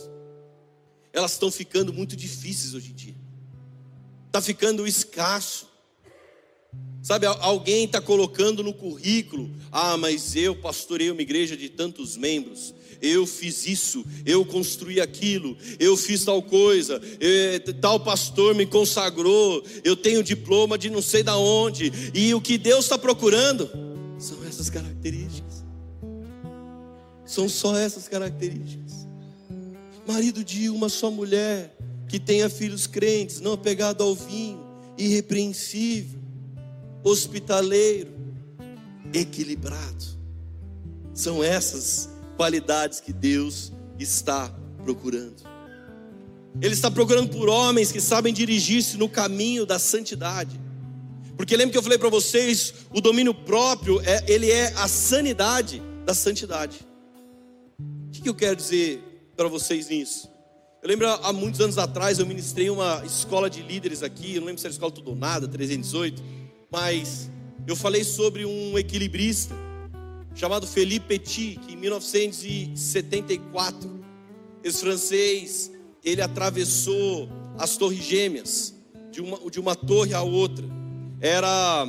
[1.13, 3.15] elas estão ficando muito difíceis hoje em dia.
[4.27, 5.71] Está ficando escasso.
[7.03, 12.75] Sabe, alguém está colocando no currículo: ah, mas eu pastorei uma igreja de tantos membros,
[13.01, 19.65] eu fiz isso, eu construí aquilo, eu fiz tal coisa, eu, tal pastor me consagrou,
[19.83, 23.92] eu tenho diploma de não sei da onde, e o que Deus está procurando
[24.23, 25.65] são essas características.
[27.25, 29.07] São só essas características.
[30.07, 31.77] Marido de uma só mulher,
[32.09, 34.61] que tenha filhos crentes, não apegado ao vinho,
[34.97, 36.21] irrepreensível,
[37.03, 38.13] hospitaleiro,
[39.13, 40.05] equilibrado.
[41.15, 44.49] São essas qualidades que Deus está
[44.85, 45.43] procurando.
[46.61, 50.61] Ele está procurando por homens que sabem dirigir-se no caminho da santidade.
[51.37, 55.81] Porque lembra que eu falei para vocês, o domínio próprio, é, ele é a sanidade
[56.05, 56.81] da santidade.
[57.79, 59.01] O que, que eu quero dizer
[59.37, 60.29] para vocês nisso?
[60.83, 64.49] Eu lembro há muitos anos atrás eu ministrei uma escola de líderes aqui, eu não
[64.49, 66.21] lembro se era escola tudo ou nada, 318,
[66.71, 67.31] mas
[67.67, 69.55] eu falei sobre um equilibrista
[70.35, 74.03] chamado Felipe Petit, que em 1974,
[74.65, 75.71] esse francês,
[76.03, 78.75] ele atravessou as torres gêmeas,
[79.11, 80.82] de uma, de uma torre à outra
[81.23, 81.87] era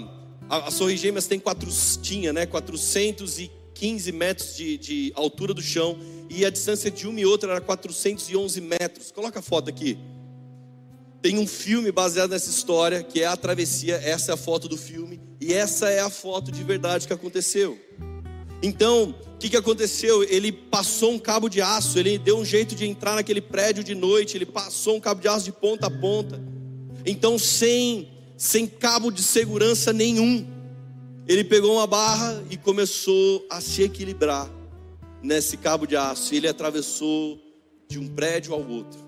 [0.47, 1.67] a, Torres Gêmeas tem quatro,
[2.01, 5.97] tinha, né, 415 metros de, de altura do chão
[6.29, 9.11] e a distância de uma e outra era 411 metros.
[9.11, 9.97] Coloca a foto aqui.
[11.21, 13.95] Tem um filme baseado nessa história, que é a travessia.
[13.95, 15.19] Essa é a foto do filme.
[15.41, 17.79] E essa é a foto de verdade que aconteceu.
[18.61, 20.23] Então, o que, que aconteceu?
[20.23, 23.95] Ele passou um cabo de aço, ele deu um jeito de entrar naquele prédio de
[23.95, 26.41] noite, ele passou um cabo de aço de ponta a ponta.
[27.05, 28.07] Então, sem,
[28.43, 30.45] sem cabo de segurança nenhum,
[31.25, 34.51] ele pegou uma barra e começou a se equilibrar
[35.21, 36.35] nesse cabo de aço.
[36.35, 37.39] Ele atravessou
[37.87, 38.99] de um prédio ao outro.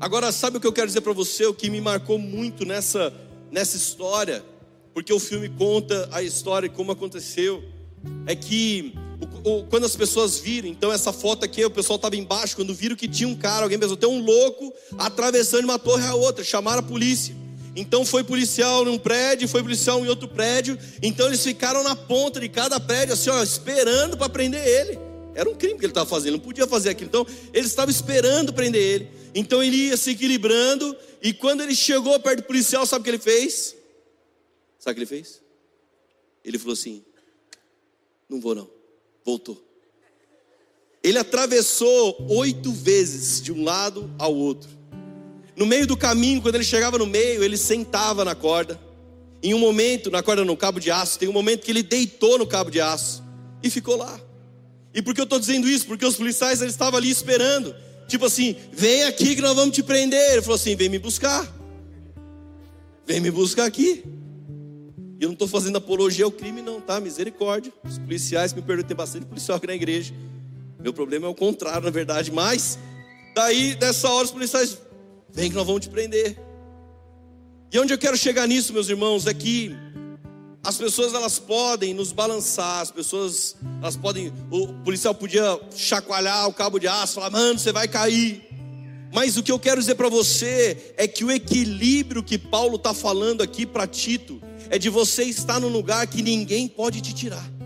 [0.00, 1.46] Agora, sabe o que eu quero dizer para você?
[1.46, 3.14] O que me marcou muito nessa,
[3.52, 4.44] nessa história,
[4.92, 7.62] porque o filme conta a história e como aconteceu,
[8.26, 8.92] é que
[9.44, 12.74] o, o, quando as pessoas viram, então essa foto aqui, o pessoal estava embaixo, quando
[12.74, 16.42] viram que tinha um cara, alguém pensou, tem um louco atravessando uma torre a outra,
[16.42, 17.38] chamaram a polícia.
[17.74, 22.40] Então foi policial num prédio, foi policial em outro prédio, então eles ficaram na ponta
[22.40, 24.98] de cada prédio, assim, ó, esperando para prender ele.
[25.34, 27.08] Era um crime que ele estava fazendo, não podia fazer aquilo.
[27.08, 29.10] Então, eles estavam esperando prender ele.
[29.34, 33.10] Então ele ia se equilibrando, e quando ele chegou perto do policial, sabe o que
[33.10, 33.76] ele fez?
[34.78, 35.40] Sabe o que ele fez?
[36.44, 37.04] Ele falou assim:
[38.28, 38.68] Não vou não.
[39.24, 39.62] Voltou.
[41.02, 44.79] Ele atravessou oito vezes de um lado ao outro.
[45.60, 48.80] No meio do caminho, quando ele chegava no meio, ele sentava na corda.
[49.42, 52.38] Em um momento, na corda no cabo de aço, tem um momento que ele deitou
[52.38, 53.22] no cabo de aço
[53.62, 54.18] e ficou lá.
[54.94, 55.84] E por que eu estou dizendo isso?
[55.84, 57.76] Porque os policiais eles estavam ali esperando.
[58.08, 60.32] Tipo assim, vem aqui que nós vamos te prender.
[60.32, 61.46] Ele falou assim: vem me buscar.
[63.06, 64.02] Vem me buscar aqui.
[65.20, 66.98] Eu não estou fazendo apologia ao crime, não, tá?
[67.00, 67.70] Misericórdia.
[67.84, 70.14] Os policiais me perdoem, tem bastante policial aqui na igreja.
[70.78, 72.32] Meu problema é o contrário, na verdade.
[72.32, 72.78] Mas,
[73.34, 74.78] daí, nessa hora, os policiais,
[75.32, 76.36] vem que nós vamos te prender.
[77.72, 79.76] E onde eu quero chegar nisso, meus irmãos, é que
[80.62, 86.52] as pessoas elas podem nos balançar, as pessoas elas podem, o policial podia chacoalhar o
[86.52, 88.46] cabo de aço, falar, mano, você vai cair.
[89.12, 92.94] Mas o que eu quero dizer para você é que o equilíbrio que Paulo está
[92.94, 97.59] falando aqui para Tito é de você estar num lugar que ninguém pode te tirar.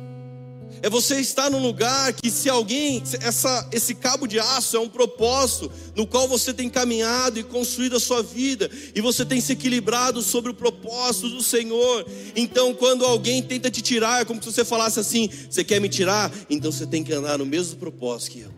[0.84, 4.86] É você estar num lugar que se alguém, essa, esse cabo de aço é um
[4.86, 9.54] propósito no qual você tem caminhado e construído a sua vida e você tem se
[9.54, 12.06] equilibrado sobre o propósito do Senhor.
[12.36, 15.88] Então, quando alguém tenta te tirar, é como se você falasse assim: "Você quer me
[15.88, 16.30] tirar?
[16.50, 18.52] Então você tem que andar no mesmo propósito que eu".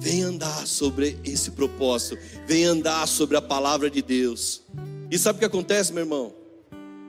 [0.00, 4.62] Vem andar sobre esse propósito, vem andar sobre a palavra de Deus.
[5.08, 6.34] E sabe o que acontece, meu irmão?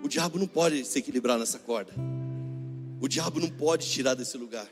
[0.04, 1.92] O diabo não pode se equilibrar nessa corda.
[3.02, 4.70] O diabo não pode tirar desse lugar.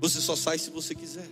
[0.00, 1.28] Você só sai se você quiser.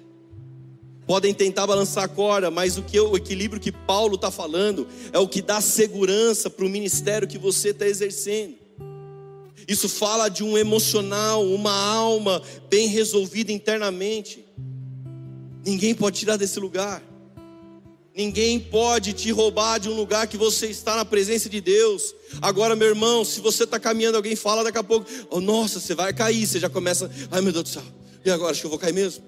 [1.07, 5.19] Podem tentar balançar a corda, mas o que o equilíbrio que Paulo está falando é
[5.19, 8.57] o que dá segurança para o ministério que você está exercendo.
[9.67, 14.45] Isso fala de um emocional, uma alma bem resolvida internamente.
[15.65, 17.03] Ninguém pode tirar desse lugar.
[18.15, 22.16] Ninguém pode te roubar de um lugar que você está na presença de Deus.
[22.41, 25.95] Agora, meu irmão, se você está caminhando, alguém fala daqui a pouco, oh, nossa, você
[25.95, 26.47] vai cair.
[26.47, 27.83] Você já começa, ai meu Deus do céu,
[28.25, 28.53] e agora?
[28.53, 29.25] Acho que eu vou cair mesmo.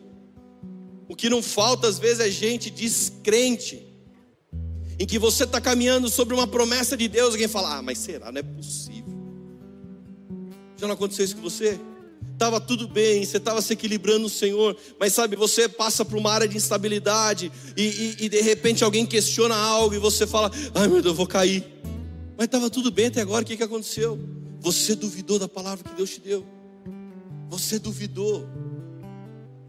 [1.09, 3.87] O que não falta às vezes é gente descrente,
[4.99, 8.33] em que você está caminhando sobre uma promessa de Deus, alguém fala, ah, mas será?
[8.33, 9.17] Não é possível.
[10.77, 11.79] Já não aconteceu isso com você?
[12.39, 16.33] estava tudo bem, você estava se equilibrando no Senhor, mas sabe, você passa por uma
[16.33, 20.87] área de instabilidade e, e, e, de repente alguém questiona algo e você fala: ai
[20.87, 21.65] meu Deus, eu vou cair.
[22.39, 24.17] Mas estava tudo bem até agora, o que, que aconteceu?
[24.61, 26.47] Você duvidou da palavra que Deus te deu,
[27.51, 28.47] você duvidou,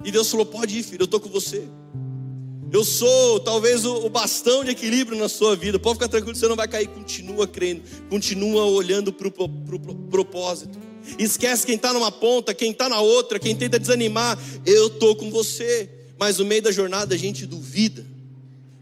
[0.06, 1.68] e Deus falou: pode ir, filho, eu estou com você.
[2.72, 5.80] Eu sou talvez o, bastão de equilíbrio na sua vida.
[5.80, 6.88] Pode ficar tranquilo, você não vai cair.
[6.88, 10.78] Continua crendo, continua olhando para o pro, pro, pro, propósito.
[11.18, 14.38] Esquece quem está numa ponta, quem está na outra, quem tenta desanimar.
[14.64, 15.90] Eu estou com você.
[16.20, 18.06] Mas no meio da jornada a gente duvida.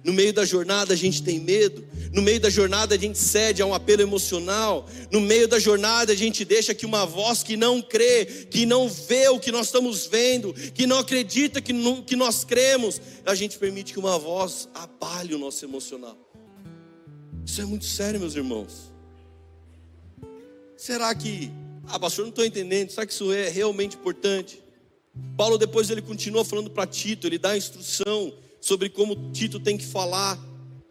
[0.07, 1.85] No meio da jornada a gente tem medo.
[2.13, 4.87] No meio da jornada a gente cede a um apelo emocional.
[5.11, 8.87] No meio da jornada a gente deixa que uma voz que não crê, que não
[8.87, 13.35] vê o que nós estamos vendo, que não acredita que, no, que nós cremos, a
[13.35, 16.17] gente permite que uma voz abale o nosso emocional.
[17.45, 18.93] Isso é muito sério, meus irmãos.
[20.77, 21.51] Será que
[21.85, 22.91] ah, pastor, não estou entendendo.
[22.91, 24.63] Será que isso é realmente importante?
[25.35, 28.33] Paulo depois ele continua falando para Tito, ele dá instrução
[28.67, 30.37] sobre como Tito tem que falar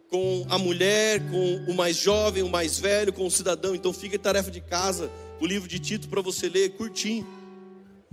[0.09, 3.75] com a mulher, com o mais jovem, o mais velho, com o cidadão.
[3.75, 7.27] Então fica tarefa de casa, o livro de Tito para você ler, curtinho.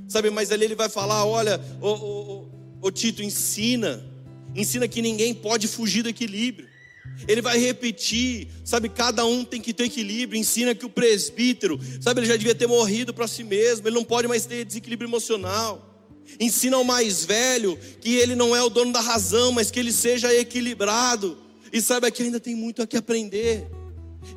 [0.05, 4.03] Sabe, mas ali ele vai falar, olha, ô, Tito, ensina,
[4.53, 6.67] ensina que ninguém pode fugir do equilíbrio.
[7.25, 8.89] Ele vai repetir, sabe?
[8.89, 10.37] Cada um tem que ter equilíbrio.
[10.37, 12.19] Ensina que o presbítero, sabe?
[12.19, 15.92] Ele já devia ter morrido para si mesmo, ele não pode mais ter desequilíbrio emocional.
[16.39, 19.91] Ensina ao mais velho que ele não é o dono da razão, mas que ele
[19.91, 21.37] seja equilibrado.
[21.71, 23.67] E saiba que ainda tem muito a que aprender.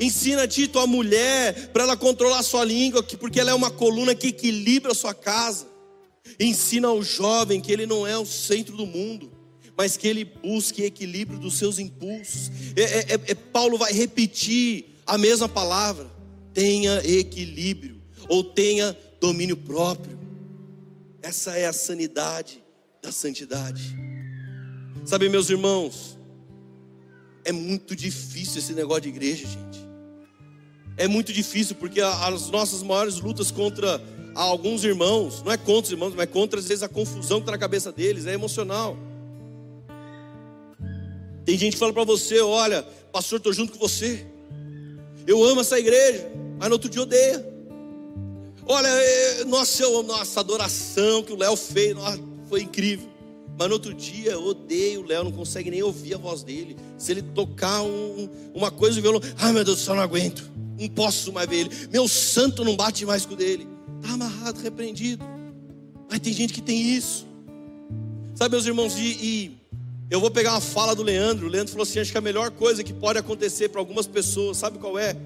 [0.01, 3.71] Ensina a ti, tua mulher, para ela controlar a sua língua, porque ela é uma
[3.71, 5.67] coluna que equilibra a sua casa.
[6.41, 9.31] Ensina ao jovem que ele não é o centro do mundo,
[9.77, 12.51] mas que ele busque equilíbrio dos seus impulsos.
[12.75, 16.11] É, é, é, é Paulo vai repetir a mesma palavra:
[16.53, 20.26] tenha equilíbrio, ou tenha domínio próprio.
[21.27, 22.63] Essa é a sanidade
[23.03, 23.83] da santidade.
[25.05, 26.17] Sabe, meus irmãos,
[27.45, 29.85] é muito difícil esse negócio de igreja, gente.
[30.97, 34.01] É muito difícil porque as nossas maiores lutas contra
[34.37, 37.51] alguns irmãos, não é contra os irmãos, mas contra às vezes a confusão que está
[37.51, 38.97] na cabeça deles, é emocional.
[41.45, 44.25] Tem gente que fala para você: olha, pastor, estou junto com você.
[45.27, 47.56] Eu amo essa igreja, mas no outro dia odeia.
[48.69, 53.09] Olha, é, nossa, eu, nossa adoração que o Léo fez, nossa, foi incrível.
[53.59, 56.77] Mas no outro dia eu odeio o Léo, não consegue nem ouvir a voz dele.
[56.99, 60.51] Se ele tocar um, uma coisa no violão, ai meu Deus do céu, não aguento.
[60.79, 61.71] Não posso mais ver ele.
[61.91, 63.67] Meu santo não bate mais com o dele.
[64.03, 65.25] Está amarrado, repreendido.
[66.11, 67.27] Mas tem gente que tem isso.
[68.35, 69.57] Sabe, meus irmãos, e, e
[70.11, 71.47] eu vou pegar uma fala do Leandro.
[71.47, 74.59] O Leandro falou assim: acho que a melhor coisa que pode acontecer para algumas pessoas,
[74.59, 75.17] sabe qual é?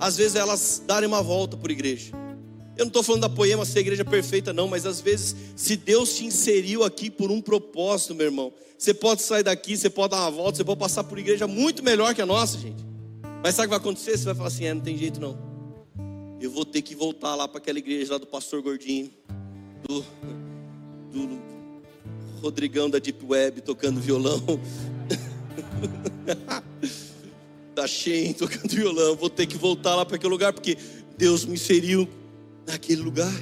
[0.00, 2.12] Às vezes elas darem uma volta por igreja.
[2.78, 6.14] Eu não estou falando da poema ser igreja perfeita, não, mas às vezes, se Deus
[6.14, 10.20] te inseriu aqui por um propósito, meu irmão, você pode sair daqui, você pode dar
[10.20, 12.86] uma volta, você pode passar por igreja muito melhor que a nossa, gente.
[13.42, 14.16] Mas sabe o que vai acontecer?
[14.16, 15.36] Você vai falar assim: é, não tem jeito não.
[16.40, 19.10] Eu vou ter que voltar lá para aquela igreja lá do pastor Gordinho,
[19.82, 20.06] do,
[21.10, 21.40] do
[22.40, 24.40] Rodrigão da Deep Web tocando violão.
[27.74, 29.16] da Shein tocando violão.
[29.16, 30.78] Vou ter que voltar lá para aquele lugar porque
[31.16, 32.08] Deus me inseriu
[32.68, 33.32] naquele lugar.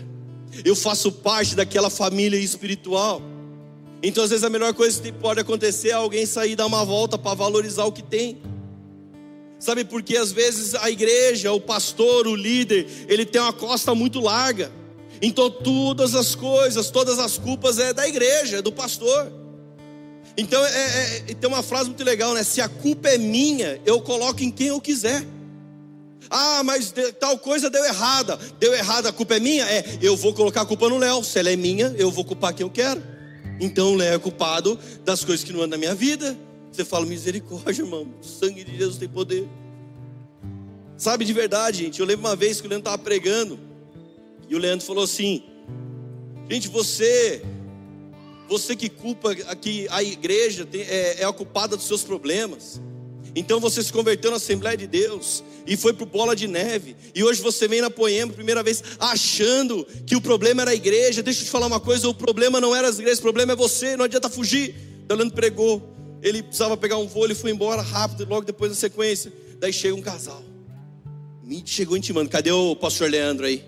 [0.64, 3.20] Eu faço parte daquela família espiritual.
[4.02, 6.84] Então, às vezes, a melhor coisa que pode acontecer é alguém sair e dar uma
[6.84, 8.40] volta para valorizar o que tem.
[9.58, 13.94] Sabe por que às vezes a igreja, o pastor, o líder, ele tem uma costa
[13.94, 14.70] muito larga.
[15.20, 19.32] Então todas as coisas, todas as culpas é da igreja, é do pastor.
[20.36, 22.44] Então é, é, é tem uma frase muito legal, né?
[22.44, 25.24] Se a culpa é minha, eu coloco em quem eu quiser.
[26.30, 28.38] Ah, mas tal coisa deu errada.
[28.58, 29.64] Deu errada, a culpa é minha?
[29.64, 31.22] É, eu vou colocar a culpa no Léo.
[31.24, 33.02] Se ela é minha, eu vou culpar quem eu quero.
[33.60, 36.36] Então o Léo é culpado das coisas que não andam na minha vida.
[36.70, 38.06] Você fala, misericórdia, irmão.
[38.20, 39.48] O sangue de Jesus tem poder.
[40.96, 42.00] Sabe de verdade, gente.
[42.00, 43.58] Eu lembro uma vez que o Leandro estava pregando.
[44.48, 45.42] E o Leandro falou assim:
[46.50, 47.42] Gente, você.
[48.48, 52.80] Você que culpa que a igreja é, é culpada dos seus problemas.
[53.38, 56.96] Então você se converteu na Assembleia de Deus e foi para Bola de Neve.
[57.14, 61.22] E hoje você vem na Poema, primeira vez, achando que o problema era a igreja.
[61.22, 63.56] Deixa eu te falar uma coisa: o problema não era as igrejas, o problema é
[63.56, 63.94] você.
[63.94, 64.74] Não adianta fugir.
[65.06, 65.86] Dalando pregou.
[66.22, 69.30] Ele precisava pegar um voo, ele foi embora rápido, logo depois da sequência.
[69.60, 70.42] Daí chega um casal.
[71.44, 73.62] Me chegou intimando: cadê o pastor Leandro aí?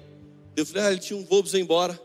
[0.57, 2.01] Eu falei: ah, ele tinha um voo, precisou ir embora.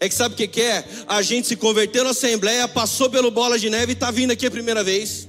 [0.00, 0.84] É que sabe o que, que é?
[1.06, 4.44] A gente se converteu na Assembleia, passou pelo Bola de Neve e está vindo aqui
[4.44, 5.28] a primeira vez.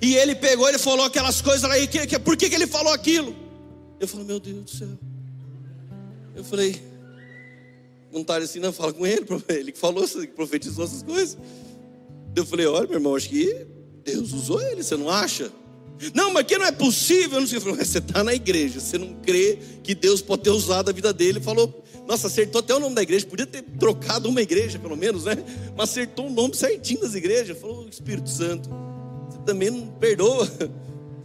[0.00, 2.92] E ele pegou, ele falou aquelas coisas e que, que, por que, que ele falou
[2.92, 3.34] aquilo?
[4.00, 4.88] Eu falei, meu Deus do céu.
[6.34, 6.82] Eu falei,
[8.12, 11.38] não está assim, não, fala com ele, ele que falou, que profetizou essas coisas.
[12.34, 13.66] Eu falei, olha, meu irmão, acho que
[14.04, 15.50] Deus usou ele, você não acha?
[16.12, 17.60] Não, mas que não é possível, eu não sei.
[17.60, 21.12] Falei, você está na igreja, você não crê que Deus pode ter usado a vida
[21.12, 21.38] dele.
[21.38, 24.96] Ele falou, nossa, acertou até o nome da igreja, podia ter trocado uma igreja, pelo
[24.96, 25.36] menos, né?
[25.76, 27.56] Mas acertou o nome certinho das igrejas.
[27.56, 28.68] Falou, Espírito Santo
[29.44, 30.48] também não perdoa.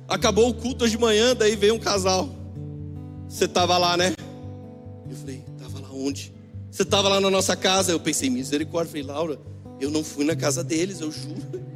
[0.07, 2.29] Acabou o culto hoje de manhã, daí veio um casal.
[3.27, 4.13] Você estava lá, né?
[5.09, 6.33] Eu falei, estava lá onde?
[6.71, 7.91] Você estava lá na nossa casa.
[7.91, 8.89] Eu pensei, misericórdia.
[8.89, 9.39] Eu falei, Laura,
[9.79, 11.69] eu não fui na casa deles, eu juro.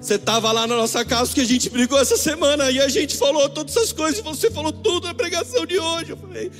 [0.00, 3.16] Você estava lá na nossa casa que a gente brigou essa semana e a gente
[3.16, 6.10] falou todas essas coisas e você falou tudo na pregação de hoje.
[6.10, 6.52] Eu falei,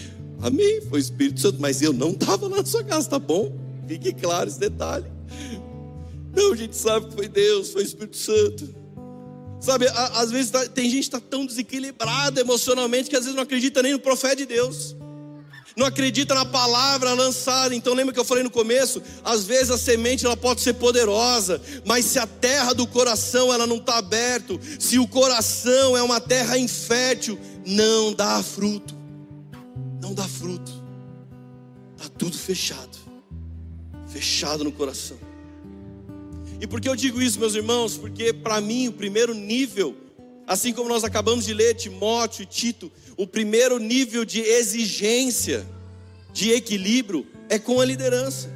[0.42, 3.52] amém, foi o Espírito Santo, mas eu não estava lá na sua casa, tá bom?
[3.86, 5.06] Fique claro esse detalhe.
[6.34, 8.74] Não, a gente sabe que foi Deus, foi o Espírito Santo.
[9.60, 13.42] Sabe, às vezes tá, tem gente que está tão desequilibrada emocionalmente que às vezes não
[13.42, 14.96] acredita nem no profeta de Deus.
[15.76, 17.74] Não acredita na palavra lançada.
[17.74, 19.00] Então lembra que eu falei no começo?
[19.24, 23.66] Às vezes a semente ela pode ser poderosa, mas se a terra do coração ela
[23.66, 28.96] não está aberta, se o coração é uma terra infértil, não dá fruto.
[30.00, 30.72] Não dá fruto.
[31.96, 32.98] Está tudo fechado.
[34.08, 35.27] Fechado no coração.
[36.60, 37.96] E por que eu digo isso, meus irmãos?
[37.96, 40.08] Porque para mim o primeiro nível
[40.48, 45.68] Assim como nós acabamos de ler Timóteo e Tito, o primeiro nível de exigência,
[46.32, 48.50] de equilíbrio, é com a liderança.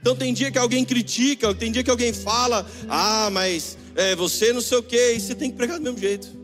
[0.00, 4.52] Então tem dia que alguém critica, tem dia que alguém fala, ah, mas é, você
[4.52, 6.37] não sei o que, e você tem que pregar do mesmo jeito.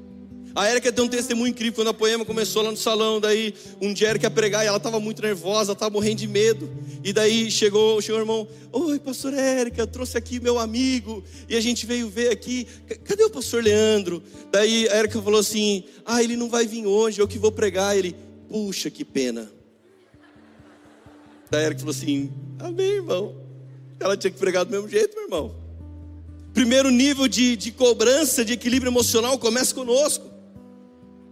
[0.54, 3.20] A Erika tem um testemunho incrível quando a poema começou lá no salão.
[3.20, 6.70] Daí um dia a ia pregar e ela estava muito nervosa, estava morrendo de medo.
[7.02, 11.24] E daí chegou, chegou o irmão: Oi, pastor Érica, trouxe aqui meu amigo.
[11.48, 12.68] E a gente veio ver aqui.
[13.02, 14.22] Cadê o pastor Leandro?
[14.52, 17.96] Daí a Erika falou assim: Ah, ele não vai vir hoje, eu que vou pregar.
[17.98, 18.14] Ele,
[18.48, 19.50] puxa, que pena.
[21.50, 23.34] Daí a Erika falou assim: Amém, irmão.
[23.98, 25.54] Ela tinha que pregar do mesmo jeito, meu irmão.
[26.52, 30.33] Primeiro nível de, de cobrança, de equilíbrio emocional começa conosco.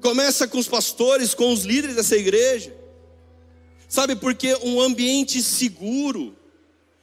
[0.03, 2.74] Começa com os pastores, com os líderes dessa igreja.
[3.88, 6.34] Sabe, porque um ambiente seguro,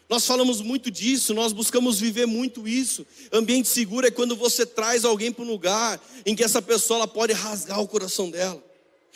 [0.10, 3.06] nós falamos muito disso, nós buscamos viver muito isso.
[3.32, 7.08] Ambiente seguro é quando você traz alguém para um lugar em que essa pessoa ela
[7.08, 8.62] pode rasgar o coração dela.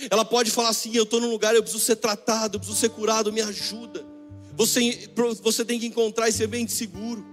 [0.09, 2.89] Ela pode falar assim: Eu estou num lugar, eu preciso ser tratado, eu preciso ser
[2.89, 4.05] curado, me ajuda.
[4.55, 5.09] Você,
[5.41, 7.25] você tem que encontrar esse ambiente seguro.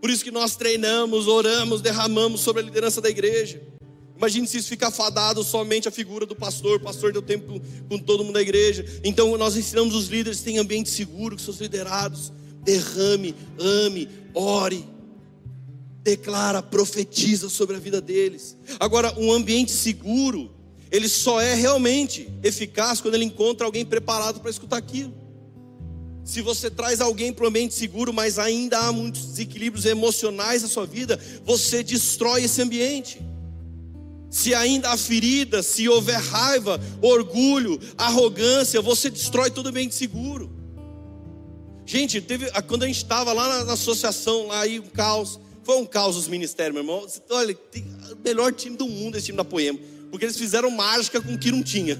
[0.00, 3.62] Por isso que nós treinamos, oramos, derramamos sobre a liderança da igreja.
[4.22, 6.76] Imagine se isso ficar fadado somente a figura do pastor.
[6.76, 8.86] O pastor deu tempo com todo mundo da igreja.
[9.02, 12.32] Então nós ensinamos os líderes têm ambiente seguro, que são liderados.
[12.62, 14.88] Derrame, ame, ore.
[16.04, 18.56] Declara, profetiza sobre a vida deles.
[18.78, 20.54] Agora, um ambiente seguro,
[20.88, 25.12] ele só é realmente eficaz quando ele encontra alguém preparado para escutar aquilo.
[26.24, 30.68] Se você traz alguém para um ambiente seguro, mas ainda há muitos desequilíbrios emocionais na
[30.68, 33.31] sua vida, você destrói esse ambiente
[34.32, 40.50] se ainda há ferida, se houver raiva, orgulho, arrogância, você destrói todo o ambiente seguro.
[41.84, 45.76] Gente, teve, quando a gente estava lá na, na, associação, lá aí um caos, foi
[45.76, 47.06] um caos os ministérios, meu irmão.
[47.28, 49.78] Olha, tem o melhor time do mundo, esse time da Poema,
[50.10, 51.98] porque eles fizeram mágica com o que não tinha.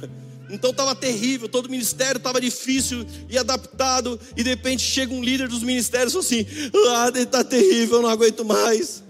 [0.49, 5.22] Então estava terrível, todo o ministério estava difícil e adaptado, e de repente chega um
[5.22, 6.47] líder dos ministérios assim:
[6.89, 9.01] Ah, está terrível, eu não aguento mais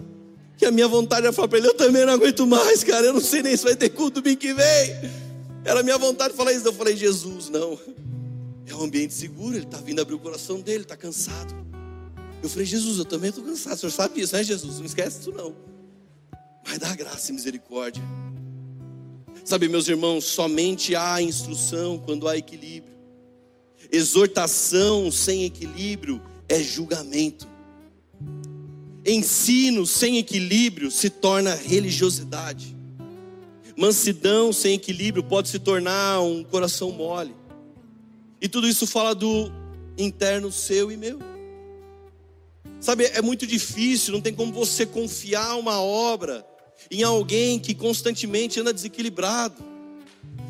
[0.63, 3.05] que a minha vontade era falar para ele: Eu também não aguento mais, cara.
[3.05, 5.11] Eu não sei nem se vai ter culto domingo que vem.
[5.65, 6.65] Era a minha vontade de falar isso.
[6.65, 7.77] Eu falei: Jesus, não.
[8.65, 9.55] É um ambiente seguro.
[9.55, 11.53] Ele está vindo abrir o coração dele, está cansado.
[12.41, 13.73] Eu falei: Jesus, eu também estou cansado.
[13.73, 14.79] O senhor sabe isso, né, Jesus?
[14.79, 15.53] Não esquece isso, não.
[16.65, 18.01] Mas dá graça e misericórdia.
[19.43, 22.93] Sabe, meus irmãos, somente há instrução quando há equilíbrio.
[23.91, 27.52] Exortação sem equilíbrio é julgamento.
[29.05, 32.75] Ensino sem equilíbrio se torna religiosidade.
[33.75, 37.35] Mansidão sem equilíbrio pode se tornar um coração mole.
[38.39, 39.51] E tudo isso fala do
[39.97, 41.19] interno seu e meu.
[42.79, 46.45] Sabe, é muito difícil, não tem como você confiar uma obra
[46.91, 49.72] em alguém que constantemente anda desequilibrado.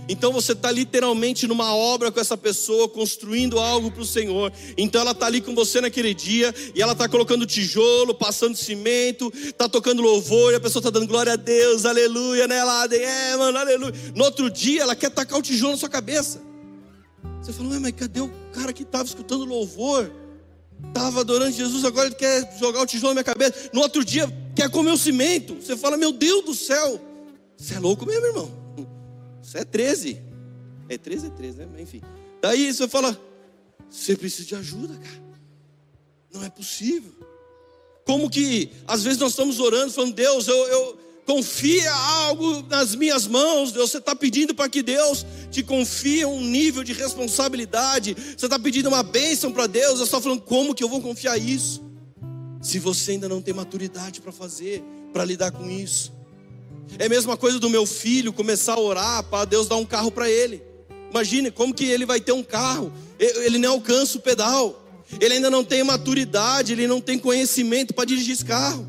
[0.07, 4.51] Então você está literalmente numa obra com essa pessoa, construindo algo para o Senhor.
[4.77, 9.31] Então ela está ali com você naquele dia e ela está colocando tijolo, passando cimento,
[9.35, 12.57] está tocando louvor e a pessoa está dando glória a Deus, aleluia, né?
[12.57, 13.93] Ela, é, mano, aleluia.
[14.15, 16.41] No outro dia ela quer tacar o tijolo na sua cabeça.
[17.41, 20.11] Você fala, mas cadê o cara que estava escutando louvor?
[20.87, 23.69] Estava adorando Jesus, agora ele quer jogar o tijolo na minha cabeça.
[23.73, 25.55] No outro dia quer comer o cimento.
[25.55, 27.01] Você fala, meu Deus do céu,
[27.57, 28.63] você é louco mesmo, irmão.
[29.43, 30.21] Isso é 13.
[30.89, 31.81] É 13, é 13, né?
[31.81, 32.01] Enfim.
[32.41, 33.19] Daí você fala,
[33.89, 35.23] você precisa de ajuda, cara.
[36.33, 37.11] Não é possível.
[38.05, 43.27] Como que às vezes nós estamos orando, falando, Deus, eu, eu confia algo nas minhas
[43.27, 43.71] mãos.
[43.71, 48.15] Deus, você está pedindo para que Deus te confie um nível de responsabilidade.
[48.15, 49.99] Você está pedindo uma bênção para Deus.
[49.99, 51.83] Eu estou falando, como que eu vou confiar isso?
[52.61, 56.11] Se você ainda não tem maturidade para fazer, para lidar com isso.
[56.99, 60.11] É a mesma coisa do meu filho começar a orar para Deus dar um carro
[60.11, 60.61] para ele.
[61.09, 64.83] Imagine como que ele vai ter um carro, ele nem alcança o pedal,
[65.21, 68.87] ele ainda não tem maturidade, ele não tem conhecimento para dirigir esse carro.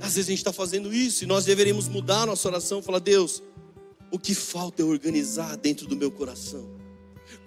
[0.00, 2.98] Às vezes a gente está fazendo isso e nós deveríamos mudar a nossa oração, falar:
[2.98, 3.42] Deus,
[4.10, 6.76] o que falta é organizar dentro do meu coração.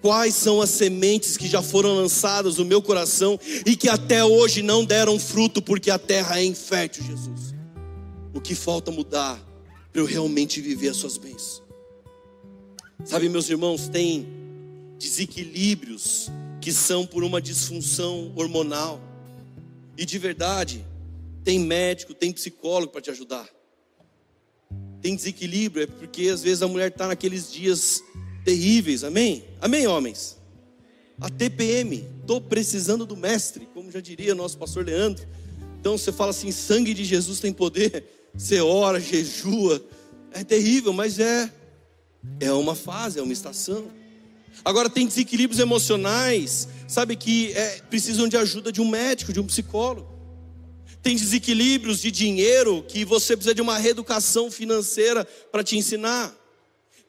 [0.00, 4.62] Quais são as sementes que já foram lançadas no meu coração e que até hoje
[4.62, 7.59] não deram fruto, porque a terra é infértil, Jesus?
[8.32, 9.40] O que falta mudar
[9.92, 11.62] para eu realmente viver as suas bênçãos.
[13.04, 14.26] Sabe, meus irmãos, tem
[14.98, 19.00] desequilíbrios que são por uma disfunção hormonal.
[19.96, 20.84] E de verdade,
[21.42, 23.48] tem médico, tem psicólogo para te ajudar.
[25.00, 28.02] Tem desequilíbrio, é porque às vezes a mulher está naqueles dias
[28.44, 29.44] terríveis, amém?
[29.60, 30.36] Amém, homens?
[31.18, 35.26] A TPM, estou precisando do mestre, como já diria nosso pastor Leandro.
[35.80, 38.19] Então você fala assim: sangue de Jesus tem poder.
[38.34, 39.84] Você ora, jejua.
[40.32, 41.52] É terrível, mas é
[42.38, 43.90] é uma fase, é uma estação.
[44.64, 49.46] Agora tem desequilíbrios emocionais, sabe que é, precisam de ajuda de um médico, de um
[49.46, 50.08] psicólogo.
[51.02, 56.36] Tem desequilíbrios de dinheiro que você precisa de uma reeducação financeira para te ensinar.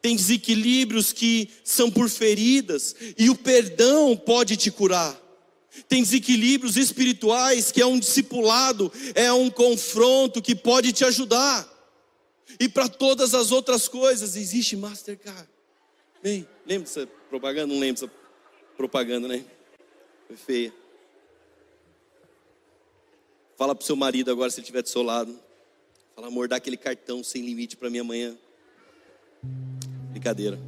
[0.00, 5.21] Tem desequilíbrios que são por feridas e o perdão pode te curar.
[5.88, 11.68] Tem desequilíbrios espirituais que é um discipulado, é um confronto que pode te ajudar.
[12.58, 15.48] E para todas as outras coisas existe Mastercard.
[16.22, 17.66] Bem, lembra dessa propaganda?
[17.72, 18.14] Não lembro dessa
[18.76, 19.44] propaganda, né?
[20.28, 20.74] Foi feia.
[23.56, 25.38] Fala pro seu marido agora se ele estiver do seu lado.
[26.14, 28.36] Fala, amor, dá aquele cartão sem limite para mim amanhã.
[30.10, 30.58] Brincadeira.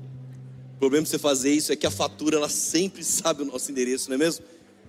[0.74, 3.70] O problema de você fazer isso é que a fatura ela sempre sabe o nosso
[3.70, 4.44] endereço, não é mesmo?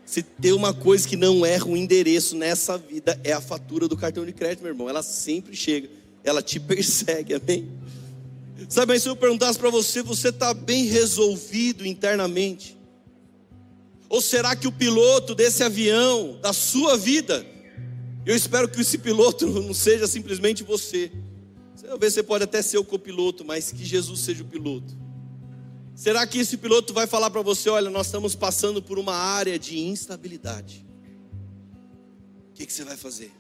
[0.06, 3.98] Se tem uma coisa que não erra o endereço nessa vida é a fatura do
[3.98, 4.88] cartão de crédito, meu irmão.
[4.88, 5.90] Ela sempre chega
[6.26, 7.70] ela te persegue, amém?
[8.68, 12.76] Sabe, mas se eu perguntasse para você, você está bem resolvido internamente?
[14.10, 17.46] Ou será que o piloto desse avião, da sua vida,
[18.26, 21.12] eu espero que esse piloto não seja simplesmente você.
[21.86, 24.98] Talvez você pode até ser o copiloto, mas que Jesus seja o piloto.
[25.96, 29.58] Será que esse piloto vai falar para você: olha, nós estamos passando por uma área
[29.58, 30.86] de instabilidade?
[32.50, 33.32] O que, que você vai fazer?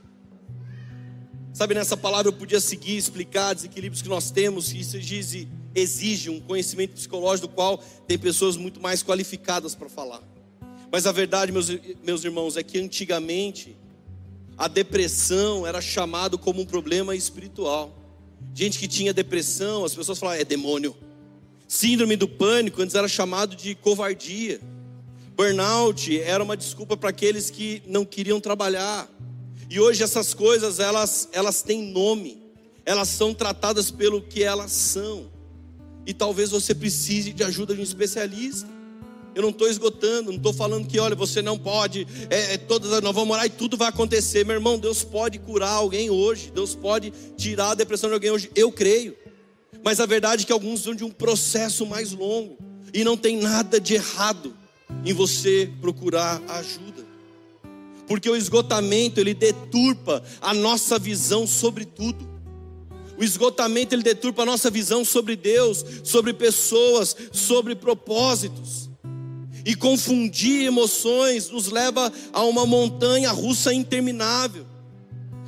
[1.54, 6.30] Sabe, nessa palavra eu podia seguir, explicar desequilíbrios que nós temos, e isso exige, exige
[6.30, 7.78] um conhecimento psicológico do qual
[8.08, 10.22] tem pessoas muito mais qualificadas para falar.
[10.92, 11.70] Mas a verdade, meus,
[12.04, 13.78] meus irmãos, é que antigamente
[14.58, 17.98] a depressão era chamado como um problema espiritual.
[18.54, 20.96] Gente que tinha depressão, as pessoas falavam, é demônio.
[21.68, 24.60] Síndrome do pânico antes era chamado de covardia.
[25.36, 29.10] Burnout era uma desculpa para aqueles que não queriam trabalhar.
[29.70, 32.42] E hoje essas coisas, elas, elas têm nome,
[32.86, 35.30] elas são tratadas pelo que elas são.
[36.06, 38.70] E talvez você precise de ajuda de um especialista.
[39.34, 42.90] Eu não estou esgotando, não estou falando que, olha, você não pode, é, é todas,
[43.02, 44.46] nós vamos orar e tudo vai acontecer.
[44.46, 48.50] Meu irmão, Deus pode curar alguém hoje, Deus pode tirar a depressão de alguém hoje,
[48.56, 49.14] eu creio.
[49.86, 52.58] Mas a verdade é que alguns são de um processo mais longo,
[52.94, 54.54] e não tem nada de errado
[55.06, 57.06] em você procurar ajuda
[58.08, 62.28] porque o esgotamento ele deturpa a nossa visão sobre tudo.
[63.18, 68.90] O esgotamento ele deturpa a nossa visão sobre Deus, sobre pessoas, sobre propósitos.
[69.66, 74.66] E confundir emoções nos leva a uma montanha russa interminável.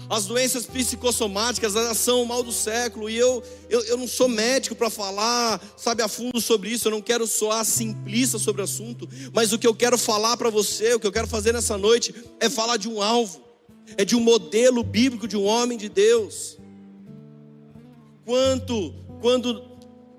[0.09, 3.09] As doenças psicossomáticas, elas são o mal do século.
[3.09, 6.87] E eu, eu, eu não sou médico para falar, sabe, a fundo sobre isso.
[6.87, 9.07] Eu não quero soar simplista sobre o assunto.
[9.33, 12.15] Mas o que eu quero falar para você, o que eu quero fazer nessa noite,
[12.39, 13.41] é falar de um alvo.
[13.97, 16.57] É de um modelo bíblico de um homem de Deus.
[18.25, 19.61] Quanto, quando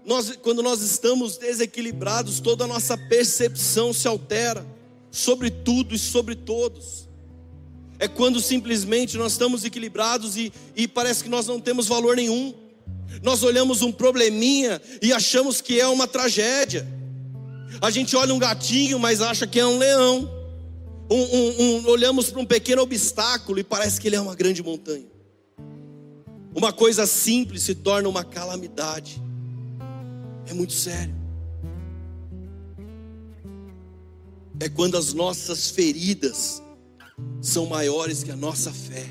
[0.04, 4.66] nós, quando nós estamos desequilibrados, toda a nossa percepção se altera
[5.10, 7.07] sobre tudo e sobre todos
[7.98, 12.54] é quando simplesmente nós estamos equilibrados e, e parece que nós não temos valor nenhum.
[13.22, 16.86] Nós olhamos um probleminha e achamos que é uma tragédia.
[17.80, 20.30] A gente olha um gatinho, mas acha que é um leão.
[21.10, 24.62] Um, um, um, olhamos para um pequeno obstáculo e parece que ele é uma grande
[24.62, 25.06] montanha.
[26.54, 29.20] Uma coisa simples se torna uma calamidade.
[30.46, 31.14] É muito sério.
[34.60, 36.62] É quando as nossas feridas
[37.40, 39.06] são maiores que a nossa fé.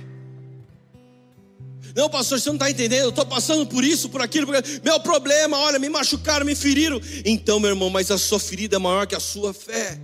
[1.96, 3.04] Não, pastor, você não está entendendo.
[3.04, 4.82] Eu estou passando por isso, por aquilo, por aquilo.
[4.84, 7.02] Meu problema, olha, me machucaram, me feriram.
[7.26, 10.00] Então, meu irmão, mas a sua ferida é maior que a sua fé.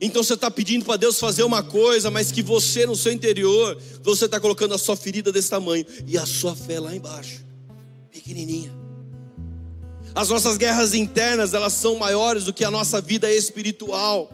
[0.00, 3.76] Então você está pedindo para Deus fazer uma coisa, mas que você no seu interior,
[4.02, 7.44] você está colocando a sua ferida desse tamanho e a sua fé lá embaixo,
[8.10, 8.72] pequenininha.
[10.14, 14.30] As nossas guerras internas, elas são maiores do que a nossa vida espiritual.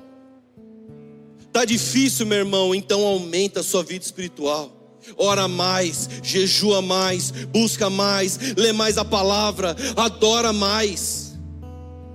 [1.56, 4.70] Tá difícil, meu irmão, então aumenta a sua vida espiritual.
[5.16, 11.32] Ora mais, jejua mais, busca mais, lê mais a palavra, adora mais.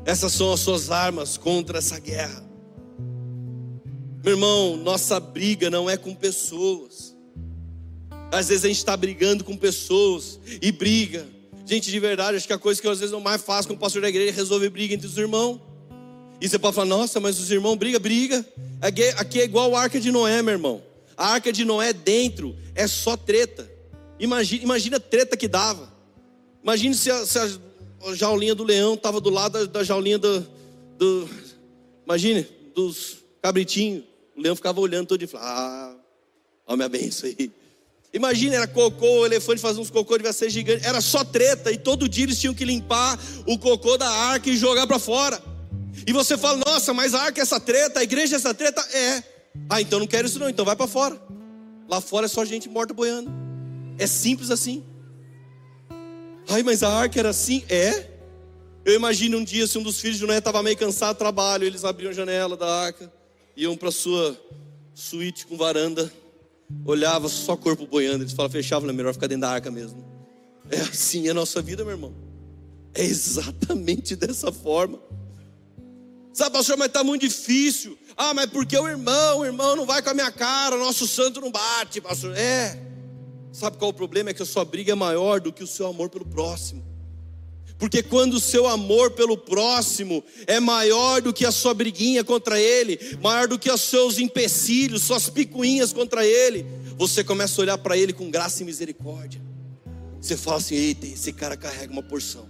[0.05, 2.47] Essas são as suas armas contra essa guerra.
[4.23, 7.17] Meu irmão, nossa briga não é com pessoas.
[8.31, 11.25] Às vezes a gente está brigando com pessoas e briga.
[11.65, 13.73] Gente, de verdade, acho que a coisa que eu às vezes não mais faço com
[13.73, 15.70] o pastor da igreja é resolver briga entre os irmãos.
[16.41, 18.43] E você pode falar, nossa, mas os irmãos briga, briga.
[18.81, 20.81] Aqui é igual a arca de Noé, meu irmão.
[21.15, 23.71] A arca de Noé dentro é só treta.
[24.19, 25.93] Imagina, imagina a treta que dava.
[26.63, 30.47] Imagine se a, se a jaulinha do leão estava do lado da, da jaulinha do,
[30.97, 31.29] do.
[32.73, 34.03] Dos cabritinhos.
[34.35, 35.95] O leão ficava olhando todo e falava, ah,
[36.65, 37.51] ó minha benção aí.
[38.11, 40.85] Imagina, era cocô, o elefante fazia uns cocô, devia ser gigante.
[40.85, 44.57] Era só treta, e todo dia eles tinham que limpar o cocô da arca e
[44.57, 45.50] jogar para fora.
[46.05, 48.81] E você fala, nossa, mas a arca é essa treta, a igreja é essa treta?
[48.93, 49.23] É.
[49.69, 51.21] Ah, então não quero isso não, então vai para fora.
[51.87, 53.31] Lá fora é só gente morta boiando.
[53.97, 54.83] É simples assim.
[56.49, 57.63] Ai, mas a arca era assim?
[57.69, 58.09] É.
[58.83, 61.65] Eu imagino um dia, se um dos filhos de Noé estava meio cansado do trabalho,
[61.65, 63.11] eles abriam a janela da arca,
[63.55, 64.35] iam para sua
[64.95, 66.11] suíte com varanda
[66.85, 70.03] olhava só corpo boiando, eles falavam, fechava, é melhor ficar dentro da arca mesmo.
[70.69, 72.13] É assim a nossa vida, meu irmão.
[72.93, 74.99] É exatamente dessa forma.
[76.33, 77.97] Sabe, pastor, mas está muito difícil.
[78.15, 81.07] Ah, mas porque o irmão, o irmão não vai com a minha cara, o nosso
[81.07, 82.35] santo não bate, pastor.
[82.37, 82.79] É.
[83.51, 84.29] Sabe qual o problema?
[84.29, 86.91] É que a sua briga é maior do que o seu amor pelo próximo.
[87.77, 92.59] Porque quando o seu amor pelo próximo é maior do que a sua briguinha contra
[92.59, 96.65] ele, maior do que os seus empecilhos, suas picuinhas contra ele,
[96.95, 99.41] você começa a olhar para ele com graça e misericórdia.
[100.21, 102.47] Você fala assim: eita, esse cara carrega uma porção.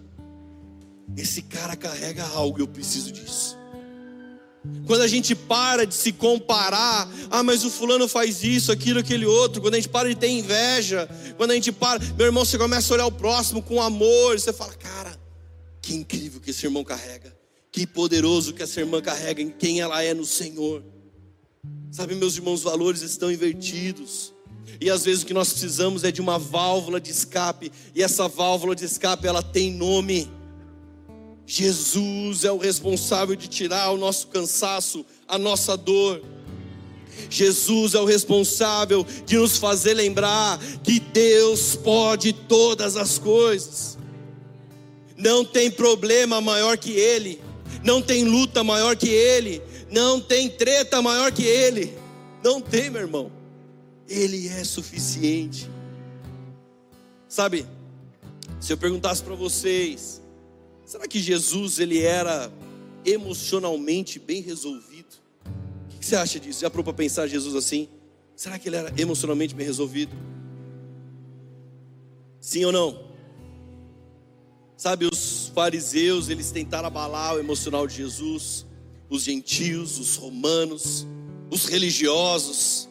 [1.16, 3.58] Esse cara carrega algo, eu preciso disso.
[4.86, 9.26] Quando a gente para de se comparar, ah, mas o fulano faz isso, aquilo, aquele
[9.26, 12.58] outro, quando a gente para de ter inveja, quando a gente para, meu irmão, você
[12.58, 15.20] começa a olhar o próximo com amor, você fala, cara,
[15.82, 17.36] que incrível que esse irmão carrega.
[17.72, 20.84] Que poderoso que essa irmã carrega em quem ela é no Senhor.
[21.90, 24.34] Sabe, meus irmãos, valores estão invertidos.
[24.80, 27.72] E às vezes o que nós precisamos é de uma válvula de escape.
[27.96, 30.30] E essa válvula de escape, ela tem nome.
[31.54, 36.24] Jesus é o responsável de tirar o nosso cansaço, a nossa dor.
[37.30, 43.98] Jesus é o responsável de nos fazer lembrar que Deus pode todas as coisas.
[45.18, 47.42] Não tem problema maior que Ele,
[47.84, 51.94] não tem luta maior que Ele, não tem treta maior que Ele.
[52.42, 53.30] Não tem, meu irmão.
[54.08, 55.70] Ele é suficiente.
[57.28, 57.66] Sabe,
[58.58, 60.21] se eu perguntasse para vocês,
[60.92, 62.52] será que Jesus ele era
[63.06, 65.08] emocionalmente bem resolvido?
[65.96, 66.60] O que você acha disso?
[66.60, 67.88] Já parou para pensar Jesus assim?
[68.36, 70.14] Será que ele era emocionalmente bem resolvido?
[72.42, 73.10] Sim ou não?
[74.76, 78.66] Sabe, os fariseus, eles tentaram abalar o emocional de Jesus,
[79.10, 81.08] os gentios, os romanos,
[81.50, 82.90] os religiosos.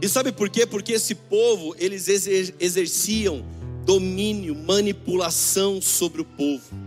[0.00, 0.64] E sabe por quê?
[0.64, 3.44] Porque esse povo, eles exerciam
[3.84, 6.86] domínio, manipulação sobre o povo.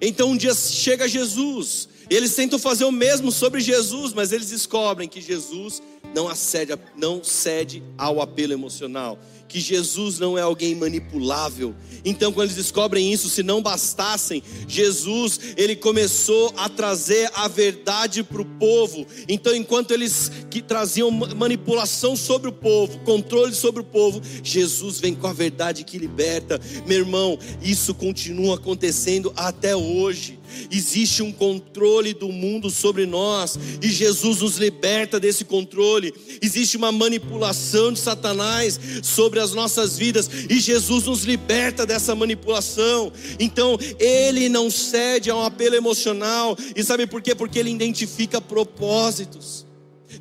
[0.00, 5.08] Então um dia chega Jesus, eles tentam fazer o mesmo sobre Jesus, mas eles descobrem
[5.08, 5.82] que Jesus
[6.14, 9.18] não, acede, não cede ao apelo emocional
[9.50, 11.74] que Jesus não é alguém manipulável.
[12.04, 18.22] Então, quando eles descobrem isso, se não bastassem, Jesus, ele começou a trazer a verdade
[18.22, 19.04] para o povo.
[19.28, 25.16] Então, enquanto eles que traziam manipulação sobre o povo, controle sobre o povo, Jesus vem
[25.16, 26.60] com a verdade que liberta.
[26.86, 30.39] Meu irmão, isso continua acontecendo até hoje.
[30.70, 36.12] Existe um controle do mundo sobre nós e Jesus nos liberta desse controle.
[36.40, 43.12] Existe uma manipulação de Satanás sobre as nossas vidas e Jesus nos liberta dessa manipulação.
[43.38, 46.56] Então, ele não cede a um apelo emocional.
[46.74, 47.34] E sabe por quê?
[47.34, 49.66] Porque ele identifica propósitos.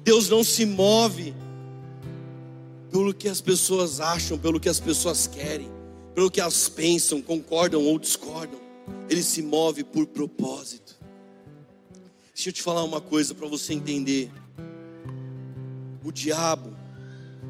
[0.03, 1.33] Deus não se move
[2.91, 5.69] pelo que as pessoas acham, pelo que as pessoas querem,
[6.15, 8.68] pelo que elas pensam, concordam ou discordam
[9.09, 10.97] ele se move por propósito.
[12.33, 14.31] Deixa eu te falar uma coisa para você entender.
[16.03, 16.73] O diabo,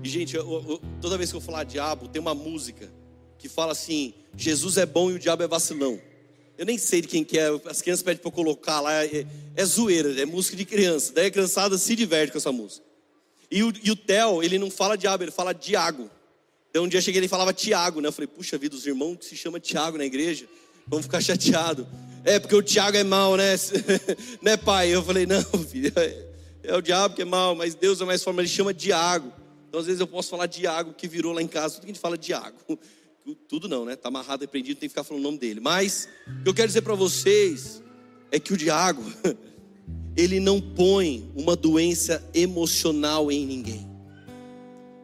[0.04, 2.92] e gente, eu, eu, toda vez que eu falar diabo, tem uma música
[3.38, 6.00] que fala assim: Jesus é bom e o diabo é vacilão.
[6.58, 9.26] Eu nem sei de quem que é, as crianças pedem para colocar lá, é,
[9.56, 11.14] é, zoeira, é música de criança.
[11.14, 12.84] Daí a criançada se diverte com essa música.
[13.52, 16.10] E o, e o Theo, ele não fala diabo, ele fala Diago.
[16.70, 18.08] Então um dia eu cheguei ele falava Tiago, né?
[18.08, 20.48] Eu falei, puxa vida, os irmãos que se chama Tiago na igreja
[20.90, 21.86] vão ficar chateados.
[22.24, 23.56] É porque o Tiago é mal, né?
[24.42, 24.90] né, pai?
[24.90, 26.26] Eu falei, não, filho, é,
[26.64, 29.32] é o diabo que é mal, mas Deus é mais forma, ele chama Diago.
[29.68, 31.94] Então, às vezes, eu posso falar Diago, que virou lá em casa, tudo que a
[31.94, 32.58] gente fala Diago.
[33.48, 33.94] Tudo não, né?
[33.94, 35.60] Está amarrado, repreendido, tem que ficar falando o nome dele.
[35.60, 36.10] Mas,
[36.40, 37.80] o que eu quero dizer para vocês
[38.32, 39.04] é que o Diago,
[40.18, 43.88] ele não põe uma doença emocional em ninguém.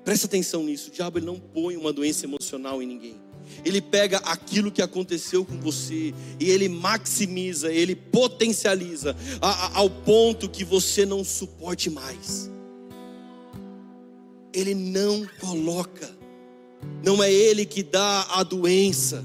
[0.04, 3.25] Presta atenção nisso, o diabo ele não põe uma doença emocional em ninguém
[3.64, 9.90] ele pega aquilo que aconteceu com você e ele maximiza, ele potencializa a, a, ao
[9.90, 12.52] ponto que você não suporte mais.
[14.54, 16.10] Ele não coloca,
[17.04, 19.24] não é ele que dá a doença,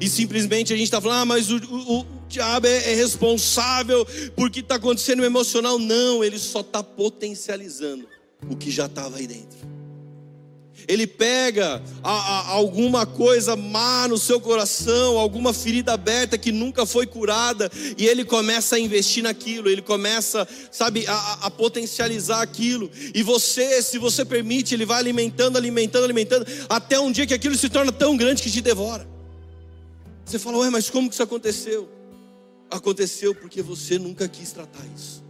[0.00, 4.06] e simplesmente a gente está falando, ah, mas o, o, diabo é, é responsável
[4.36, 5.78] porque está acontecendo emocional.
[5.78, 8.06] Não, ele só está potencializando
[8.48, 9.58] o que já estava aí dentro.
[10.88, 16.86] Ele pega a, a, alguma coisa má no seu coração, alguma ferida aberta que nunca
[16.86, 22.90] foi curada, e ele começa a investir naquilo, ele começa, sabe, a, a potencializar aquilo.
[23.14, 27.54] E você, se você permite, ele vai alimentando, alimentando, alimentando, até um dia que aquilo
[27.54, 29.06] se torna tão grande que te devora.
[30.24, 31.88] Você fala, ué, mas como que isso aconteceu?
[32.70, 35.22] Aconteceu porque você nunca quis tratar isso.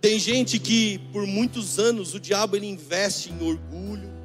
[0.00, 4.17] Tem gente que por muitos anos o diabo ele investe em orgulho,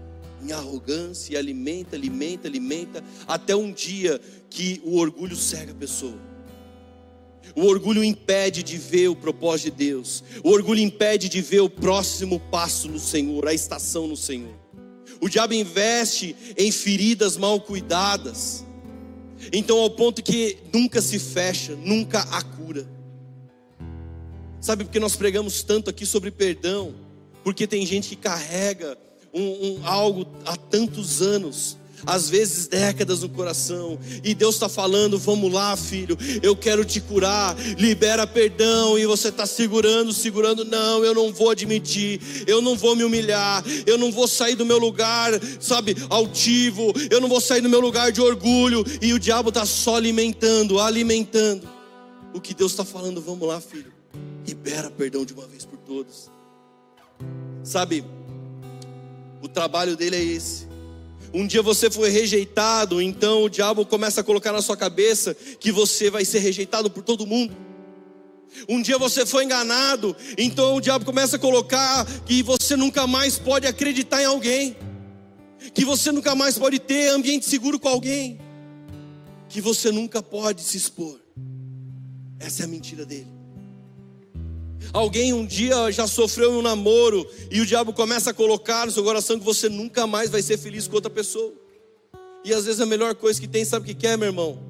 [0.43, 4.19] em arrogância, e alimenta, alimenta, alimenta, até um dia
[4.49, 6.17] que o orgulho cega a pessoa.
[7.55, 10.23] O orgulho impede de ver o propósito de Deus.
[10.43, 14.53] O orgulho impede de ver o próximo passo no Senhor, a estação no Senhor.
[15.21, 18.65] O diabo investe em feridas mal cuidadas.
[19.51, 22.87] Então, ao ponto que nunca se fecha, nunca há cura.
[24.59, 26.95] Sabe porque nós pregamos tanto aqui sobre perdão?
[27.43, 28.97] Porque tem gente que carrega
[29.34, 35.17] um, um, algo há tantos anos, às vezes décadas no coração, e Deus está falando:
[35.17, 41.03] vamos lá, filho, eu quero te curar, libera perdão, e você está segurando, segurando, não,
[41.03, 44.77] eu não vou admitir, eu não vou me humilhar, eu não vou sair do meu
[44.77, 49.49] lugar, sabe, altivo, eu não vou sair do meu lugar de orgulho, e o diabo
[49.49, 51.67] está só alimentando, alimentando.
[52.34, 53.93] O que Deus está falando, vamos lá, filho
[54.45, 56.29] libera perdão de uma vez por todas.
[57.63, 58.03] Sabe,
[59.43, 60.65] o trabalho dele é esse.
[61.33, 65.69] Um dia você foi rejeitado, então o diabo começa a colocar na sua cabeça que
[65.69, 67.53] você vai ser rejeitado por todo mundo.
[68.69, 73.37] Um dia você foi enganado, então o diabo começa a colocar que você nunca mais
[73.37, 74.77] pode acreditar em alguém,
[75.73, 78.39] que você nunca mais pode ter ambiente seguro com alguém,
[79.49, 81.19] que você nunca pode se expor.
[82.39, 83.42] Essa é a mentira dele.
[84.93, 89.03] Alguém um dia já sofreu um namoro e o diabo começa a colocar no seu
[89.03, 91.51] coração que você nunca mais vai ser feliz com outra pessoa.
[92.45, 94.61] E às vezes a melhor coisa que tem, sabe o que quer, meu irmão?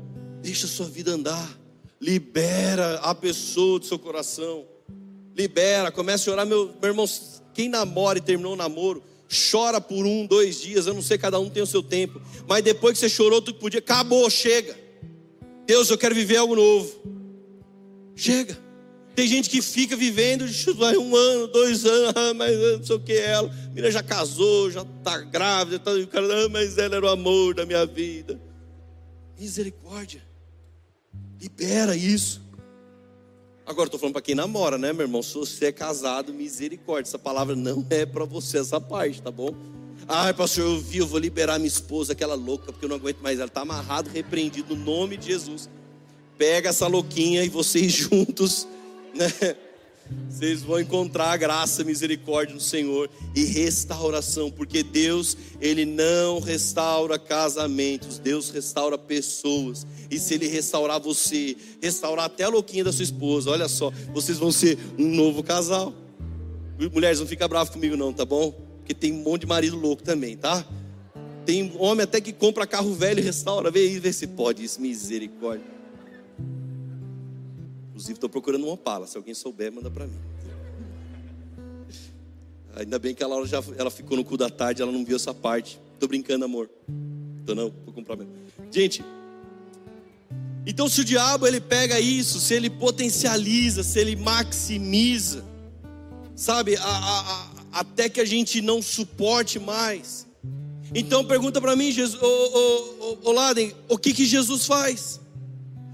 [0.41, 1.59] Deixa a sua vida andar.
[1.99, 4.65] Libera a pessoa do seu coração.
[5.35, 7.05] Libera, comece a orar, meu, meu irmão.
[7.53, 9.03] Quem namora e terminou o namoro,
[9.51, 10.87] chora por um, dois dias.
[10.87, 12.21] Eu não sei, cada um tem o seu tempo.
[12.47, 14.73] Mas depois que você chorou tudo que podia, acabou, chega.
[15.65, 16.89] Deus, eu quero viver algo novo.
[18.15, 18.62] Chega.
[19.15, 20.45] Tem gente que fica vivendo
[20.75, 23.47] vai um ano, dois anos, ah, mas não sei o que ela.
[23.47, 27.09] A menina já casou, já está grávida, tá, o cara, ah, mas ela era o
[27.09, 28.41] amor da minha vida.
[29.39, 30.23] Misericórdia.
[31.39, 32.41] Libera isso.
[33.65, 35.21] Agora estou falando para quem namora, né, meu irmão?
[35.21, 37.09] Se você é casado, misericórdia.
[37.09, 39.55] Essa palavra não é para você, essa parte, tá bom?
[40.07, 43.19] Ai, pastor, eu vi, eu vou liberar minha esposa, aquela louca, porque eu não aguento
[43.21, 43.39] mais.
[43.39, 45.69] Ela está amarrado, repreendido no nome de Jesus.
[46.37, 48.67] Pega essa louquinha e vocês juntos
[49.13, 49.55] né?
[50.29, 57.17] Vocês vão encontrar a graça, misericórdia do Senhor e restauração, porque Deus, Ele não restaura
[57.17, 59.87] casamentos, Deus restaura pessoas.
[60.11, 64.37] E se Ele restaurar você, restaurar até a louquinha da sua esposa, olha só, vocês
[64.37, 65.93] vão ser um novo casal.
[66.91, 68.51] Mulheres, não fica bravo comigo, não, tá bom?
[68.79, 70.65] Porque tem um monte de marido louco também, tá?
[71.45, 74.81] Tem homem até que compra carro velho e restaura, vê aí, vê se pode isso,
[74.81, 75.72] misericórdia.
[78.03, 79.07] Inclusive, estou procurando uma Opala.
[79.07, 80.19] Se alguém souber, manda para mim.
[82.75, 85.15] Ainda bem que a Laura já ela ficou no cu da tarde, ela não viu
[85.15, 85.79] essa parte.
[85.93, 86.69] Estou brincando, amor.
[87.41, 88.33] Então não, vou comprar mesmo.
[88.69, 89.05] Gente,
[90.65, 95.45] então se o diabo ele pega isso, se ele potencializa, se ele maximiza,
[96.35, 100.27] sabe, a, a, a, até que a gente não suporte mais.
[100.93, 105.21] Então pergunta para mim, Jesus, ô, ô, ô, ô Laden, o que que Jesus faz?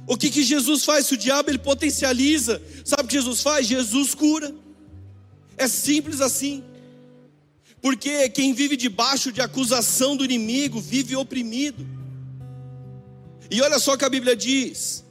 [0.10, 1.06] O que, que Jesus faz?
[1.06, 3.68] Se o diabo ele potencializa, sabe o que Jesus faz?
[3.68, 4.52] Jesus cura.
[5.56, 6.64] É simples assim.
[7.80, 11.88] Porque quem vive debaixo de acusação do inimigo vive oprimido.
[13.52, 15.06] E olha só o que a Bíblia diz: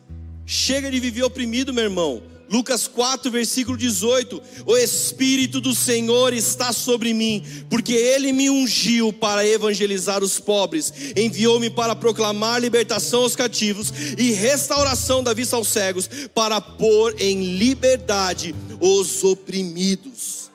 [0.44, 2.20] chega de viver oprimido, meu irmão.
[2.50, 9.12] Lucas 4, versículo 18: O Espírito do Senhor está sobre mim, porque Ele me ungiu
[9.12, 15.68] para evangelizar os pobres, enviou-me para proclamar libertação aos cativos e restauração da vista aos
[15.68, 20.50] cegos, para pôr em liberdade os oprimidos.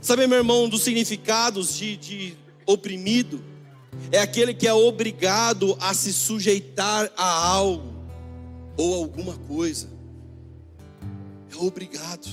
[0.00, 2.34] Sabe, meu irmão, um dos significados de, de
[2.64, 3.42] oprimido
[4.12, 7.92] é aquele que é obrigado a se sujeitar a algo
[8.76, 9.95] ou alguma coisa
[11.64, 12.26] obrigado.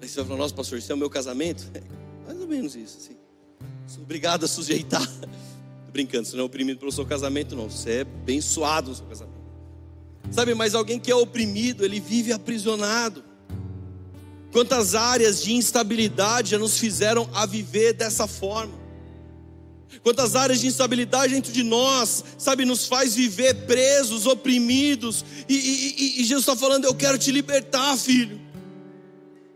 [0.00, 1.70] Aí você vai falar, nossa pastor, isso é o meu casamento?
[1.74, 1.82] É
[2.26, 3.16] mais ou menos isso, assim.
[3.86, 5.06] Sou obrigado a sujeitar.
[5.86, 7.70] Tô brincando, você não é oprimido pelo seu casamento, não.
[7.70, 9.44] Você é abençoado no seu casamento.
[10.30, 13.24] Sabe, mas alguém que é oprimido, ele vive aprisionado.
[14.52, 18.83] Quantas áreas de instabilidade já nos fizeram a viver dessa forma?
[20.04, 26.20] Quantas áreas de instabilidade dentro de nós, sabe, nos faz viver presos, oprimidos, e, e,
[26.20, 28.38] e Jesus está falando: Eu quero te libertar, filho,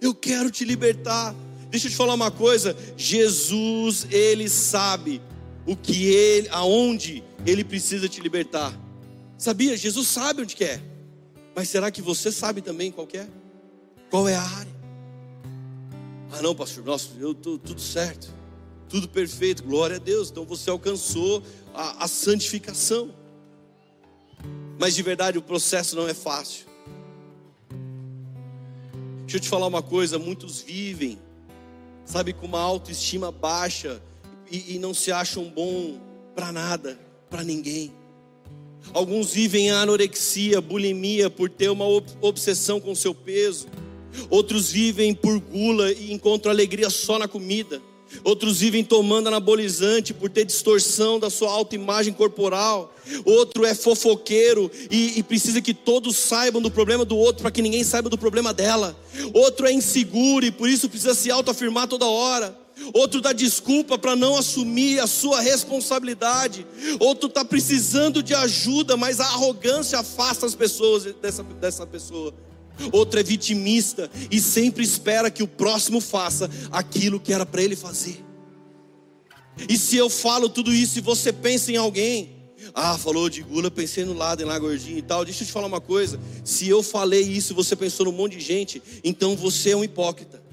[0.00, 1.36] eu quero te libertar.
[1.70, 5.20] Deixa eu te falar uma coisa: Jesus, ele sabe
[5.66, 8.72] o que ele, aonde ele precisa te libertar.
[9.36, 9.76] Sabia?
[9.76, 10.78] Jesus sabe onde quer.
[10.78, 10.82] É.
[11.54, 13.26] Mas será que você sabe também qual é?
[14.10, 14.78] Qual é a área?
[16.32, 18.32] Ah, não, pastor, nossa, eu tudo certo,
[18.88, 20.30] tudo perfeito, glória a Deus.
[20.30, 21.42] Então você alcançou
[21.74, 23.10] a, a santificação.
[24.78, 26.66] Mas de verdade o processo não é fácil.
[29.20, 31.18] Deixa eu te falar uma coisa: muitos vivem,
[32.04, 34.02] sabe, com uma autoestima baixa
[34.50, 36.00] e, e não se acham bom
[36.34, 37.92] para nada, para ninguém.
[38.94, 41.84] Alguns vivem a anorexia, bulimia, por ter uma
[42.20, 43.66] obsessão com seu peso.
[44.30, 47.82] Outros vivem por gula e encontram alegria só na comida.
[48.24, 52.94] Outros vivem tomando anabolizante por ter distorção da sua autoimagem corporal.
[53.24, 57.62] Outro é fofoqueiro e, e, precisa que todos saibam do problema do outro para que
[57.62, 58.96] ninguém saiba do problema dela.
[59.32, 62.56] Outro é inseguro e por isso precisa se autoafirmar toda hora.
[62.92, 66.66] Outro dá desculpa para não assumir a sua responsabilidade.
[67.00, 72.32] Outro está precisando de ajuda, mas a arrogância afasta as pessoas dessa, dessa pessoa.
[72.92, 77.76] Outro é vitimista e sempre espera que o próximo faça aquilo que era para ele
[77.76, 78.24] fazer.
[79.68, 82.30] E se eu falo tudo isso e você pensa em alguém,
[82.74, 85.24] ah, falou de gula, pensei no lado, em lá gordinho e tal.
[85.24, 88.36] Deixa eu te falar uma coisa: se eu falei isso e você pensou num monte
[88.36, 90.48] de gente, então você é um hipócrita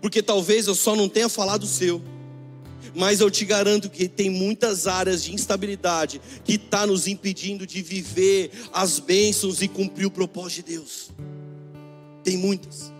[0.00, 2.02] porque talvez eu só não tenha falado o seu.
[2.94, 7.82] Mas eu te garanto que tem muitas áreas de instabilidade que está nos impedindo de
[7.82, 11.10] viver as bênçãos e cumprir o propósito de Deus.
[12.26, 12.92] Tem muitas.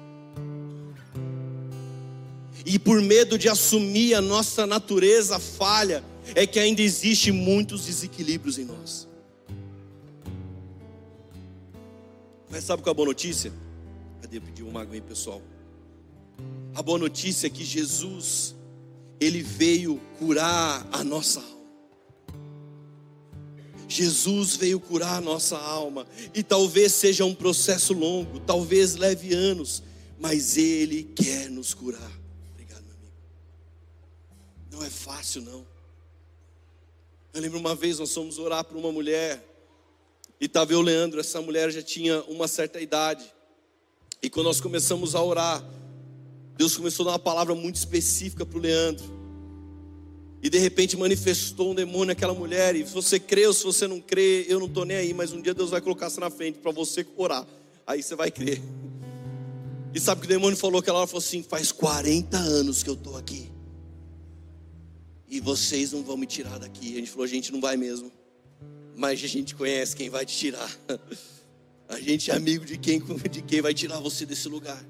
[2.64, 8.57] E por medo de assumir a nossa natureza falha, é que ainda existe muitos desequilíbrios
[8.57, 9.09] em nós.
[12.49, 13.53] Mas sabe qual é a boa notícia?
[14.22, 14.37] Cadê?
[14.37, 15.43] Eu pedi uma água aí, pessoal.
[16.72, 18.55] A boa notícia é que Jesus,
[19.18, 21.55] ele veio curar a nossa alma.
[23.89, 29.82] Jesus veio curar a nossa alma, e talvez seja um processo longo, talvez leve anos,
[30.18, 32.11] mas Ele quer nos curar.
[32.53, 33.14] Obrigado, meu amigo.
[34.72, 35.66] Não é fácil, não.
[37.32, 39.45] Eu lembro uma vez nós fomos orar para uma mulher,
[40.41, 43.24] e estava eu, Leandro, essa mulher já tinha uma certa idade,
[44.22, 45.64] e quando nós começamos a orar,
[46.57, 49.05] Deus começou a dar uma palavra muito específica para o Leandro.
[50.43, 52.76] E de repente manifestou um demônio naquela mulher.
[52.76, 55.14] E se você crê ou se você não crê, eu não estou nem aí.
[55.14, 57.47] Mas um dia Deus vai colocar isso na frente para você orar.
[57.87, 58.61] Aí você vai crer.
[59.95, 61.07] E sabe que o demônio falou aquela hora?
[61.07, 63.51] Falou assim: faz 40 anos que eu estou aqui.
[65.28, 66.93] E vocês não vão me tirar daqui.
[66.95, 68.12] A gente falou: a gente não vai mesmo.
[68.95, 70.70] Mas a gente conhece quem vai te tirar.
[71.89, 74.84] A gente é amigo de quem, de quem vai tirar você desse lugar.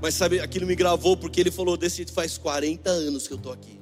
[0.00, 3.52] Mas sabe, aquilo me gravou porque ele falou desse faz 40 anos que eu estou
[3.52, 3.75] aqui.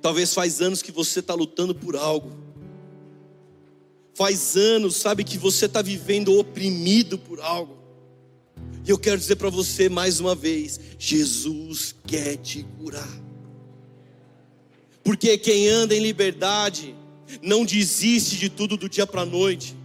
[0.00, 2.30] Talvez faz anos que você está lutando por algo.
[4.14, 7.78] Faz anos, sabe, que você está vivendo oprimido por algo.
[8.86, 13.20] E eu quero dizer para você mais uma vez: Jesus quer te curar.
[15.02, 16.94] Porque quem anda em liberdade
[17.42, 19.76] não desiste de tudo do dia para a noite.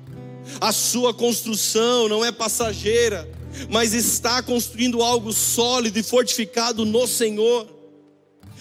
[0.62, 3.36] A sua construção não é passageira
[3.70, 7.68] mas está construindo algo sólido e fortificado no Senhor.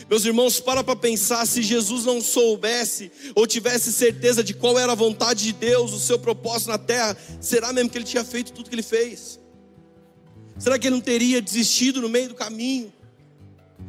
[0.09, 4.93] Meus irmãos, para para pensar, se Jesus não soubesse ou tivesse certeza de qual era
[4.93, 8.53] a vontade de Deus, o seu propósito na terra, será mesmo que ele tinha feito
[8.53, 9.41] tudo que ele fez?
[10.59, 12.93] Será que ele não teria desistido no meio do caminho?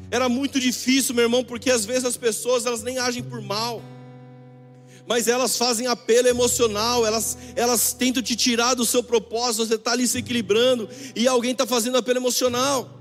[0.09, 3.82] Era muito difícil, meu irmão, porque às vezes as pessoas elas nem agem por mal
[5.07, 9.91] mas elas fazem apelo emocional, elas, elas tentam te tirar do seu propósito, você está
[9.91, 12.94] ali se equilibrando e alguém está fazendo apelo emocional.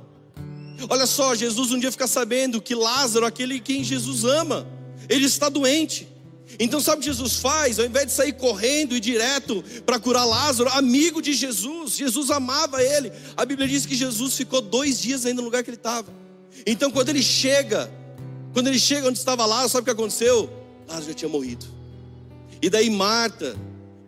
[0.89, 4.67] Olha só, Jesus um dia fica sabendo que Lázaro, aquele quem Jesus ama,
[5.09, 6.09] ele está doente.
[6.59, 7.79] Então sabe o que Jesus faz?
[7.79, 12.83] Ao invés de sair correndo e direto para curar Lázaro, amigo de Jesus, Jesus amava
[12.83, 13.13] ele.
[13.37, 16.13] A Bíblia diz que Jesus ficou dois dias ainda no lugar que ele estava.
[16.67, 17.91] Então quando ele chega,
[18.53, 20.51] quando ele chega onde estava Lázaro, sabe o que aconteceu?
[20.87, 21.67] Lázaro já tinha morrido.
[22.63, 23.57] E daí Marta,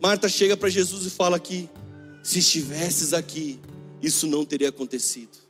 [0.00, 1.68] Marta chega para Jesus e fala aqui:
[2.22, 3.58] se estivesses aqui,
[4.00, 5.45] isso não teria acontecido.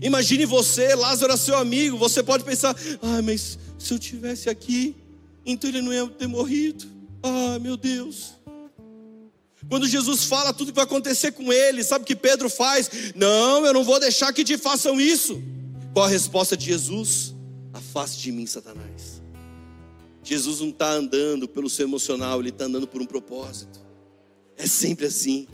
[0.00, 4.94] Imagine você, Lázaro é seu amigo, você pode pensar: ah, mas se eu tivesse aqui,
[5.44, 6.84] então ele não ia ter morrido.
[7.22, 8.34] Ah, meu Deus.
[9.68, 12.90] Quando Jesus fala tudo que vai acontecer com ele, sabe o que Pedro faz?
[13.14, 15.42] Não, eu não vou deixar que te façam isso.
[15.92, 17.34] Qual a resposta de Jesus?
[17.72, 19.22] Afaste de mim, Satanás.
[20.22, 23.80] Jesus não está andando pelo seu emocional, ele está andando por um propósito.
[24.56, 25.48] É sempre assim.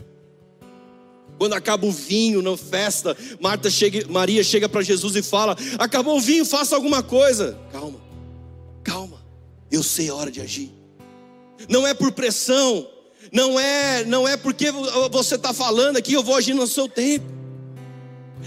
[1.39, 6.17] Quando acaba o vinho na festa, Marta chega, Maria chega para Jesus e fala: Acabou
[6.17, 7.57] o vinho, faça alguma coisa.
[7.71, 7.97] Calma,
[8.83, 9.23] calma,
[9.71, 10.69] eu sei a hora de agir.
[11.69, 12.85] Não é por pressão,
[13.31, 14.69] não é, não é porque
[15.09, 17.25] você está falando aqui, eu vou agir no seu tempo.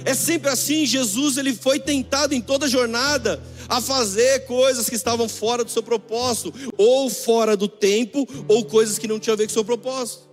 [0.05, 0.85] É sempre assim.
[0.85, 5.71] Jesus ele foi tentado em toda a jornada a fazer coisas que estavam fora do
[5.71, 9.55] seu propósito, ou fora do tempo, ou coisas que não tinham a ver com o
[9.55, 10.32] seu propósito.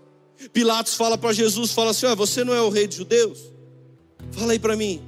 [0.54, 3.40] Pilatos fala para Jesus, fala assim: ah, você não é o rei dos judeus?
[4.32, 5.02] Fala aí para mim.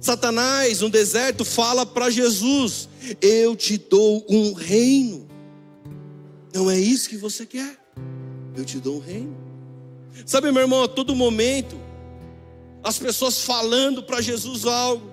[0.00, 2.88] Satanás no deserto fala para Jesus:
[3.20, 5.28] eu te dou um reino.
[6.52, 7.78] Não é isso que você quer?
[8.56, 9.36] Eu te dou um reino.
[10.26, 11.76] Sabe, meu irmão, a todo momento,
[12.82, 15.10] as pessoas falando para Jesus algo,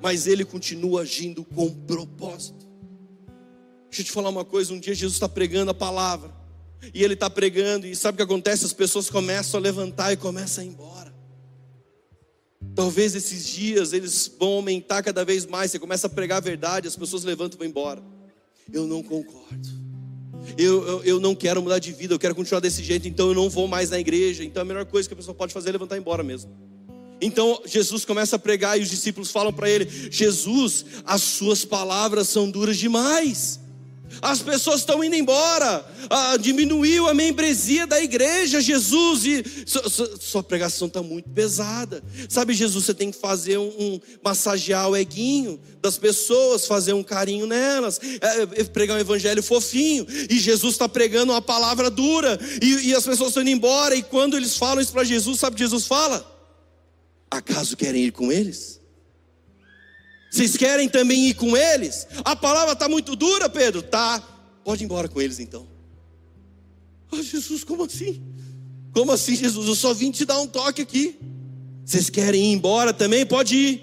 [0.00, 2.66] mas ele continua agindo com propósito.
[3.90, 6.32] Deixa eu te falar uma coisa: um dia Jesus está pregando a palavra,
[6.92, 8.64] e ele está pregando, e sabe o que acontece?
[8.64, 11.14] As pessoas começam a levantar e começam a ir embora.
[12.74, 15.70] Talvez esses dias eles vão aumentar cada vez mais.
[15.70, 18.02] Você começa a pregar a verdade, as pessoas levantam e vão embora.
[18.72, 19.82] Eu não concordo.
[20.58, 23.34] Eu, eu, eu, não quero mudar de vida, eu quero continuar desse jeito, então eu
[23.34, 24.42] não vou mais na igreja.
[24.42, 26.50] Então a melhor coisa que a pessoa pode fazer é levantar e ir embora mesmo.
[27.20, 32.28] Então Jesus começa a pregar e os discípulos falam para ele: Jesus, as suas palavras
[32.28, 33.61] são duras demais
[34.22, 39.44] as pessoas estão indo embora, ah, diminuiu a membresia da igreja, Jesus, e
[40.20, 42.00] sua pregação está muito pesada.
[42.28, 47.02] Sabe, Jesus, você tem que fazer um, um massagear o eguinho das pessoas, fazer um
[47.02, 52.38] carinho nelas, é, é, pregar um evangelho fofinho, e Jesus está pregando uma palavra dura,
[52.62, 55.54] e, e as pessoas estão indo embora, e quando eles falam isso para Jesus, sabe
[55.54, 56.24] o que Jesus fala?
[57.28, 58.81] Acaso querem ir com eles?
[60.32, 62.06] Vocês querem também ir com eles?
[62.24, 63.82] A palavra está muito dura, Pedro.
[63.82, 64.18] Tá.
[64.64, 65.68] Pode ir embora com eles então.
[67.10, 68.22] Oh, Jesus, como assim?
[68.94, 69.68] Como assim, Jesus?
[69.68, 71.18] Eu só vim te dar um toque aqui.
[71.84, 73.26] Vocês querem ir embora também?
[73.26, 73.82] Pode ir.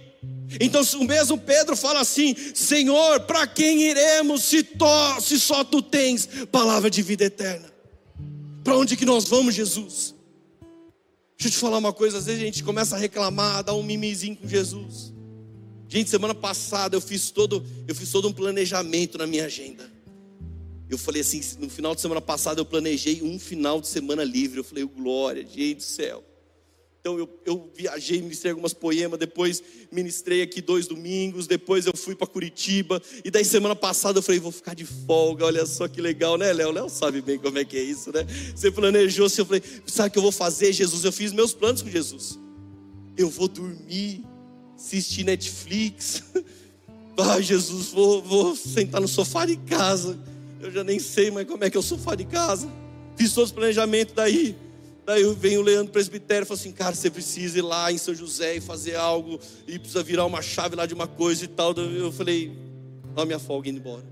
[0.60, 5.84] Então o mesmo Pedro fala assim: Senhor, para quem iremos se, to, se só tu
[5.84, 7.72] tens palavra de vida eterna?
[8.64, 10.16] Para onde que nós vamos, Jesus?
[11.38, 13.84] Deixa eu te falar uma coisa, às vezes a gente começa a reclamar, dar um
[13.84, 15.14] mimizinho com Jesus.
[15.90, 19.92] Gente, semana passada eu fiz todo, eu fiz todo um planejamento na minha agenda.
[20.88, 24.60] Eu falei assim, no final de semana passada eu planejei um final de semana livre.
[24.60, 26.24] Eu falei, glória, gente do céu.
[27.00, 32.14] Então eu, eu viajei, ministrei algumas poemas, depois ministrei aqui dois domingos, depois eu fui
[32.14, 36.02] para Curitiba, e daí semana passada eu falei, vou ficar de folga, olha só que
[36.02, 36.72] legal, né, Léo?
[36.72, 38.28] Léo sabe bem como é que é isso, né?
[38.54, 41.04] Você planejou, eu falei, sabe o que eu vou fazer, Jesus?
[41.04, 42.38] Eu fiz meus planos com Jesus.
[43.18, 44.26] Eu vou dormir
[44.80, 46.24] assistir Netflix.
[47.22, 50.18] Ah, Jesus, vou, vou sentar no sofá de casa.
[50.62, 52.72] Eu já nem sei mais como é que é o sofá de casa.
[53.18, 54.56] Fiz todos os planejamentos daí.
[55.06, 58.16] Daí vem o Leandro Presbitério e fala assim: Cara, você precisa ir lá em São
[58.16, 59.38] José e fazer algo.
[59.68, 61.74] E precisa virar uma chave lá de uma coisa e tal.
[61.74, 62.54] Eu falei:
[63.14, 64.06] Ó, minha folga indo embora.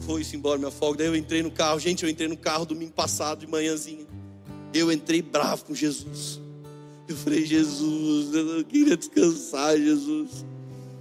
[0.00, 0.98] Foi-se embora minha folga.
[0.98, 1.78] Daí eu entrei no carro.
[1.78, 4.06] Gente, eu entrei no carro domingo passado de manhãzinha.
[4.74, 6.40] Eu entrei bravo com Jesus.
[7.10, 10.46] Eu falei, Jesus, eu não queria descansar, Jesus.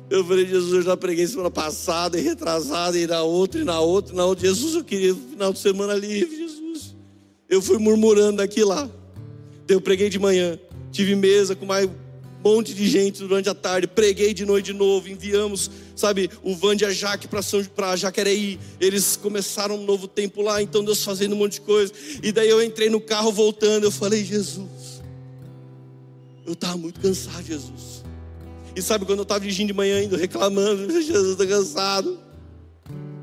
[0.10, 3.80] Eu falei, Jesus, eu já preguei semana passada e retrasada, e na outra, e na
[3.80, 4.48] outra, e na outra.
[4.48, 6.96] Jesus, eu queria final de semana livre, Jesus.
[7.48, 8.90] Eu fui murmurando daqui lá.
[9.68, 10.58] Eu preguei de manhã,
[10.92, 11.92] tive mesa com mais um
[12.44, 16.76] monte de gente durante a tarde, preguei de noite de novo, enviamos, sabe, o Van
[16.76, 18.60] de Ajaque para Jaquereí.
[18.82, 21.94] Eles começaram um novo tempo lá, então Deus fazendo um monte de coisa.
[22.24, 24.89] E daí eu entrei no carro voltando, eu falei, Jesus
[26.50, 28.04] eu estava muito cansado, Jesus.
[28.76, 32.20] E sabe quando eu estava dirigindo de manhã indo reclamando, Jesus está cansado.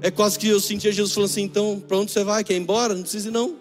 [0.01, 2.45] É quase que eu sentia Jesus falando assim: então, para onde você vai?
[2.45, 2.95] Quer ir embora?
[2.95, 3.57] Não precisa ir, não.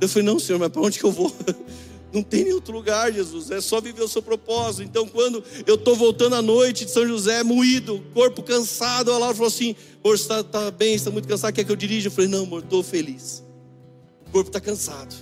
[0.00, 1.34] Eu falei: não, Senhor, mas para onde que eu vou?
[2.12, 3.50] Não tem nem outro lugar, Jesus.
[3.50, 4.82] É só viver o seu propósito.
[4.82, 9.34] Então, quando eu estou voltando à noite de São José, moído, corpo cansado, a Laura
[9.34, 12.08] falou assim: Amor, você está tá bem, está muito cansado, quer que eu dirija?
[12.08, 13.42] Eu falei: Não, amor, estou feliz.
[14.26, 15.14] O corpo está cansado,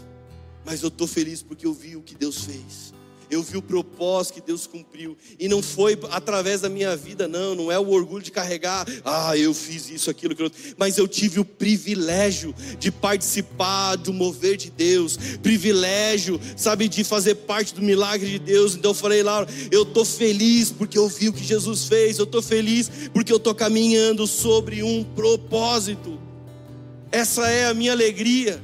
[0.67, 2.93] mas eu estou feliz porque eu vi o que Deus fez
[3.31, 5.17] eu vi o propósito que Deus cumpriu.
[5.39, 9.37] E não foi através da minha vida, não, não é o orgulho de carregar, ah,
[9.37, 10.51] eu fiz isso, aquilo, aquilo.
[10.77, 17.37] Mas eu tive o privilégio de participar do mover de Deus, privilégio, sabe, de fazer
[17.37, 18.75] parte do milagre de Deus.
[18.75, 22.25] Então eu falei lá, eu estou feliz porque eu vi o que Jesus fez, eu
[22.25, 26.19] estou feliz porque eu estou caminhando sobre um propósito.
[27.13, 28.63] Essa é a minha alegria.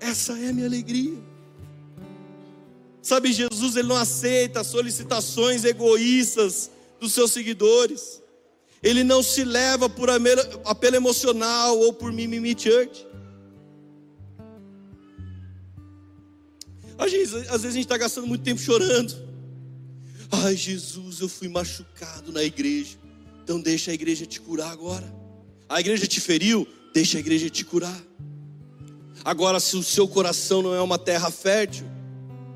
[0.00, 1.29] Essa é a minha alegria.
[3.02, 6.70] Sabe, Jesus ele não aceita solicitações egoístas
[7.00, 8.20] dos seus seguidores.
[8.82, 13.06] Ele não se leva por apelo emocional ou por mimimi church.
[16.98, 19.14] Às vezes, às vezes a gente está gastando muito tempo chorando.
[20.30, 22.98] Ai, Jesus, eu fui machucado na igreja.
[23.42, 25.10] Então deixa a igreja te curar agora.
[25.68, 28.00] A igreja te feriu, deixa a igreja te curar.
[29.24, 31.86] Agora, se o seu coração não é uma terra fértil,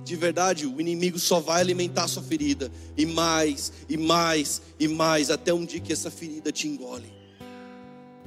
[0.05, 5.31] de verdade, o inimigo só vai alimentar sua ferida, e mais, e mais, e mais,
[5.31, 7.13] até um dia que essa ferida te engole.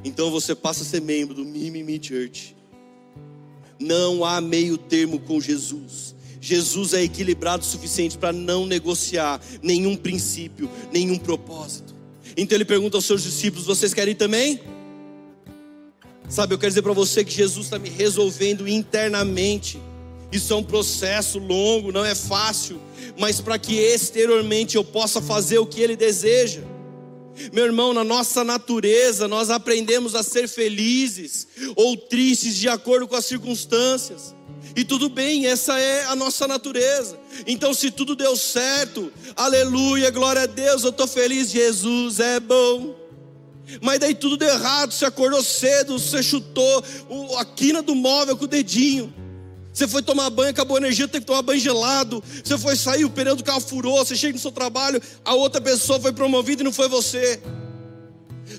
[0.03, 2.55] Então você passa a ser membro do Mimimi Church.
[3.79, 6.15] Não há meio termo com Jesus.
[6.41, 11.95] Jesus é equilibrado o suficiente para não negociar nenhum princípio, nenhum propósito.
[12.35, 14.59] Então ele pergunta aos seus discípulos: Vocês querem também?
[16.29, 19.79] Sabe, eu quero dizer para você que Jesus está me resolvendo internamente.
[20.31, 22.81] Isso é um processo longo, não é fácil,
[23.17, 26.61] mas para que exteriormente eu possa fazer o que Ele deseja.
[27.53, 33.15] Meu irmão, na nossa natureza, nós aprendemos a ser felizes ou tristes de acordo com
[33.15, 34.35] as circunstâncias.
[34.75, 37.17] E tudo bem, essa é a nossa natureza.
[37.45, 42.95] Então, se tudo deu certo, aleluia, glória a Deus, eu estou feliz, Jesus é bom.
[43.81, 46.83] Mas daí tudo deu errado, você acordou cedo, você chutou
[47.37, 49.13] a quina do móvel com o dedinho.
[49.77, 52.23] Você foi tomar banho, acabou a energia, teve que tomar banho gelado.
[52.43, 54.03] Você foi sair, o pneu do carro furou.
[54.03, 57.39] Você chega no seu trabalho, a outra pessoa foi promovida e não foi você.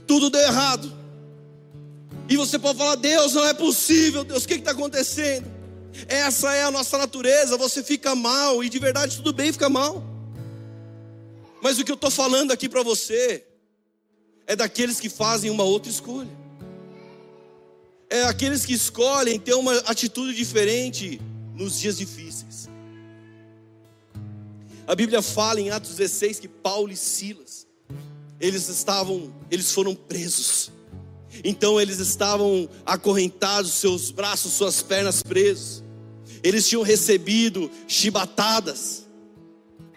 [0.06, 0.96] Tudo deu errado.
[2.28, 5.50] E você pode falar: Deus, não é possível, Deus, o que está acontecendo?
[6.06, 7.56] Essa é a nossa natureza.
[7.56, 10.04] Você fica mal, e de verdade tudo bem ficar mal.
[11.60, 13.44] Mas o que eu estou falando aqui para você
[14.46, 16.37] é daqueles que fazem uma outra escolha
[18.10, 21.20] é aqueles que escolhem ter uma atitude diferente
[21.54, 22.68] nos dias difíceis.
[24.86, 27.66] A Bíblia fala em Atos 16 que Paulo e Silas,
[28.40, 30.70] eles estavam, eles foram presos.
[31.44, 35.84] Então eles estavam acorrentados, seus braços, suas pernas presos.
[36.42, 39.06] Eles tinham recebido chibatadas.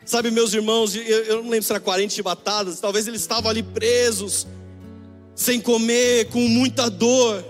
[0.06, 3.64] Sabe, meus irmãos, eu, eu não lembro se era 40 chibatadas, talvez eles estavam ali
[3.64, 4.46] presos,
[5.36, 7.46] sem comer, com muita dor.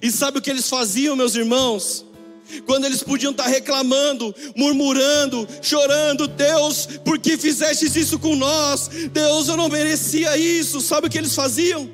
[0.00, 2.04] E sabe o que eles faziam, meus irmãos?
[2.66, 8.88] Quando eles podiam estar reclamando, murmurando, chorando, Deus, por que fizestes isso com nós?
[9.12, 10.80] Deus, eu não merecia isso.
[10.80, 11.90] Sabe o que eles faziam?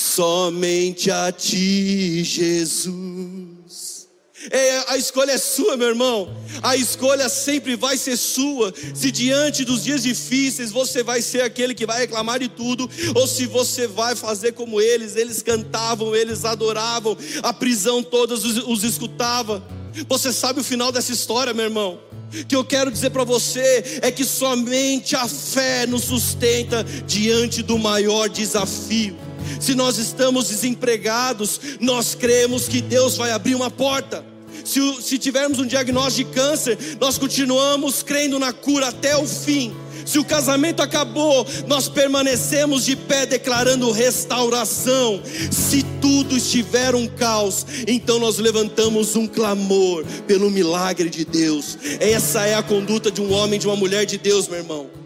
[0.00, 4.08] somente a ti, Jesus.
[4.50, 6.34] É, a escolha é sua, meu irmão.
[6.62, 8.72] A escolha sempre vai ser sua.
[8.94, 13.26] Se diante dos dias difíceis você vai ser aquele que vai reclamar de tudo, ou
[13.26, 18.82] se você vai fazer como eles, eles cantavam, eles adoravam, a prisão toda os, os
[18.82, 19.62] escutava.
[20.08, 22.00] Você sabe o final dessa história, meu irmão?
[22.46, 27.76] que eu quero dizer para você é que somente a fé nos sustenta diante do
[27.76, 29.16] maior desafio.
[29.60, 34.24] Se nós estamos desempregados, nós cremos que Deus vai abrir uma porta.
[34.64, 39.74] Se, se tivermos um diagnóstico de câncer, nós continuamos crendo na cura até o fim.
[40.04, 45.22] Se o casamento acabou, nós permanecemos de pé declarando restauração.
[45.50, 51.78] Se tudo estiver um caos, então nós levantamos um clamor pelo milagre de Deus.
[52.00, 54.99] Essa é a conduta de um homem, de uma mulher de Deus, meu irmão.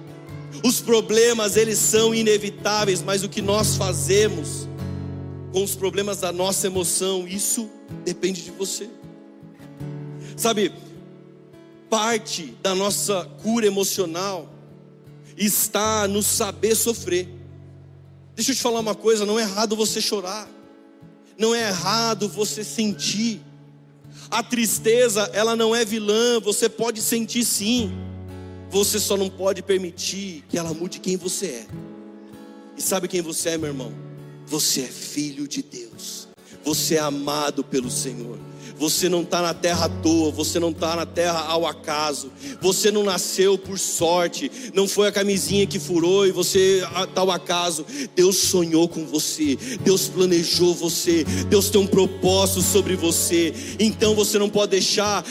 [0.65, 4.67] Os problemas, eles são inevitáveis, mas o que nós fazemos
[5.53, 7.71] com os problemas da nossa emoção, isso
[8.03, 8.89] depende de você.
[10.35, 10.73] Sabe,
[11.91, 14.49] parte da nossa cura emocional
[15.37, 17.29] está no saber sofrer.
[18.35, 20.49] Deixa eu te falar uma coisa: não é errado você chorar,
[21.37, 23.43] não é errado você sentir.
[24.31, 27.93] A tristeza, ela não é vilã, você pode sentir sim.
[28.75, 31.67] Você só não pode permitir que ela mude quem você é.
[32.77, 33.95] E sabe quem você é, meu irmão?
[34.49, 36.27] Você é filho de Deus.
[36.65, 38.37] Você é amado pelo Senhor.
[38.77, 42.31] Você não está na terra à toa, você não está na terra ao acaso,
[42.61, 47.31] você não nasceu por sorte, não foi a camisinha que furou e você está ao
[47.31, 47.87] acaso.
[48.17, 53.55] Deus sonhou com você, Deus planejou você, Deus tem um propósito sobre você.
[53.79, 55.25] Então você não pode deixar,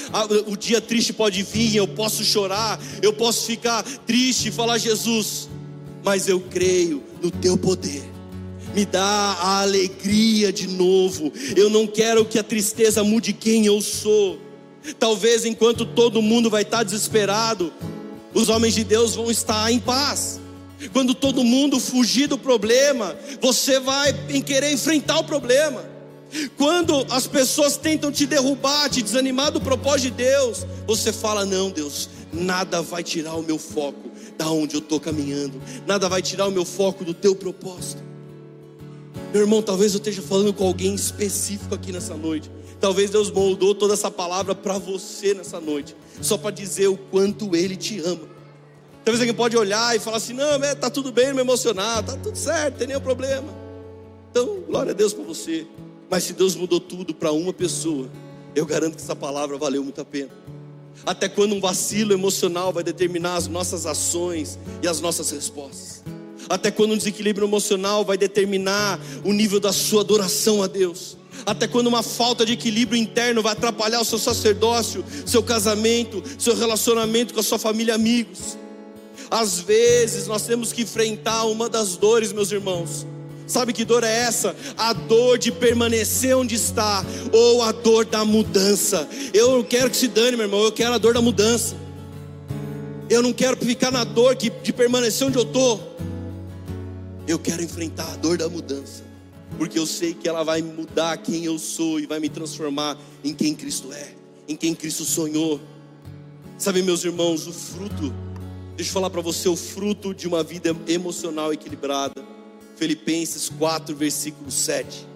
[0.47, 5.49] o dia triste pode vir, eu posso chorar, eu posso ficar triste e falar, Jesus,
[6.03, 8.12] mas eu creio no teu poder
[8.73, 11.31] me dá a alegria de novo.
[11.55, 14.39] Eu não quero que a tristeza mude quem eu sou.
[14.99, 17.71] Talvez enquanto todo mundo vai estar desesperado,
[18.33, 20.41] os homens de Deus vão estar em paz.
[20.91, 25.85] Quando todo mundo fugir do problema, você vai querer enfrentar o problema.
[26.57, 31.69] Quando as pessoas tentam te derrubar, te desanimar do propósito de Deus, você fala: Não,
[31.69, 36.47] Deus, nada vai tirar o meu foco da onde eu estou caminhando, nada vai tirar
[36.47, 38.12] o meu foco do teu propósito.
[39.33, 42.51] Meu irmão, talvez eu esteja falando com alguém específico aqui nessa noite.
[42.79, 47.55] Talvez Deus moldou toda essa palavra para você nessa noite, só para dizer o quanto
[47.55, 48.27] Ele te ama.
[49.03, 52.15] Talvez alguém pode olhar e falar assim: não, é, tá tudo bem, me emocionar, tá
[52.15, 53.47] tudo certo, não tem nenhum problema.
[54.29, 55.65] Então, glória a Deus para você.
[56.11, 58.07] Mas se Deus mudou tudo para uma pessoa,
[58.53, 60.29] eu garanto que essa palavra valeu muito a pena.
[61.07, 66.03] Até quando um vacilo emocional vai determinar as nossas ações e as nossas respostas.
[66.49, 71.17] Até quando um desequilíbrio emocional vai determinar o nível da sua adoração a Deus.
[71.45, 76.55] Até quando uma falta de equilíbrio interno vai atrapalhar o seu sacerdócio, seu casamento, seu
[76.55, 78.57] relacionamento com a sua família e amigos.
[79.29, 83.05] Às vezes nós temos que enfrentar uma das dores, meus irmãos.
[83.45, 84.55] Sabe que dor é essa?
[84.77, 89.07] A dor de permanecer onde está, ou a dor da mudança.
[89.33, 91.75] Eu não quero que se dane, meu irmão, eu quero a dor da mudança.
[93.09, 95.92] Eu não quero ficar na dor de permanecer onde eu estou.
[97.27, 99.03] Eu quero enfrentar a dor da mudança,
[99.57, 103.33] porque eu sei que ela vai mudar quem eu sou e vai me transformar em
[103.33, 104.13] quem Cristo é,
[104.47, 105.59] em quem Cristo sonhou.
[106.57, 108.13] Sabe, meus irmãos, o fruto
[108.75, 112.25] Deixa eu falar para você o fruto de uma vida emocional equilibrada.
[112.75, 115.07] Filipenses 4, versículo 7.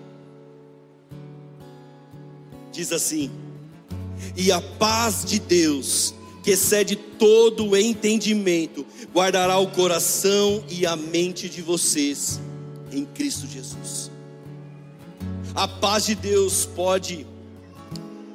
[2.72, 3.32] Diz assim:
[4.36, 6.14] E a paz de Deus,
[6.48, 12.40] que excede todo o entendimento, guardará o coração e a mente de vocês
[12.90, 14.10] em Cristo Jesus.
[15.54, 17.28] A paz de Deus pode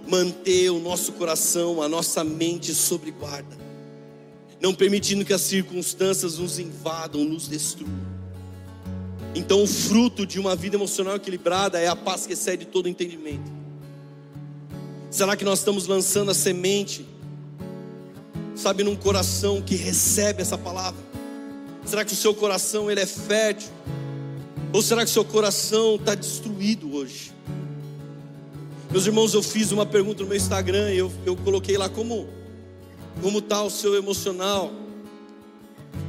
[0.06, 3.56] manter o nosso coração, a nossa mente sobre guarda
[4.60, 7.90] não permitindo que as circunstâncias nos invadam, nos destruam.
[9.34, 13.51] Então, o fruto de uma vida emocional equilibrada é a paz que excede todo entendimento.
[15.10, 17.05] Será que nós estamos lançando a semente,
[18.55, 21.01] sabe, num coração que recebe essa palavra?
[21.85, 23.70] Será que o seu coração ele é fértil?
[24.73, 27.33] Ou será que o seu coração está destruído hoje?
[28.91, 32.29] Meus irmãos, eu fiz uma pergunta no meu Instagram e eu, eu coloquei lá como
[33.20, 34.73] como está o seu emocional.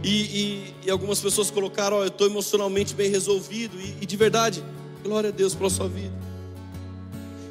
[0.02, 4.18] E, e, e, algumas pessoas colocaram, oh, eu estou emocionalmente bem resolvido, e, e de
[4.18, 4.64] verdade,
[5.02, 6.14] glória a Deus pela sua vida.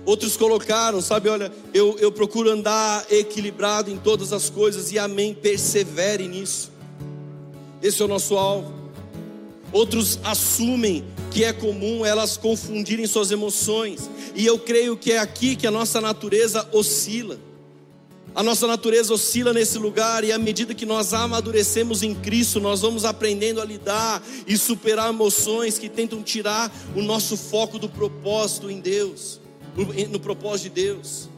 [0.04, 5.32] Outros colocaram, sabe, olha, eu, eu procuro andar equilibrado em todas as coisas, e amém,
[5.32, 6.72] persevere nisso.
[7.80, 8.72] Esse é o nosso alvo.
[9.72, 15.54] Outros assumem que é comum elas confundirem suas emoções, e eu creio que é aqui
[15.54, 17.38] que a nossa natureza oscila.
[18.34, 22.80] A nossa natureza oscila nesse lugar e à medida que nós amadurecemos em Cristo, nós
[22.80, 28.70] vamos aprendendo a lidar e superar emoções que tentam tirar o nosso foco do propósito
[28.70, 29.38] em Deus,
[29.77, 31.28] no, no propósito de Deus.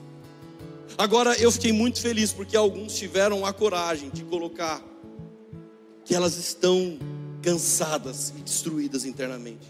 [0.97, 4.83] Agora eu fiquei muito feliz porque alguns tiveram a coragem de colocar
[6.05, 6.99] que elas estão
[7.43, 9.67] cansadas e destruídas internamente.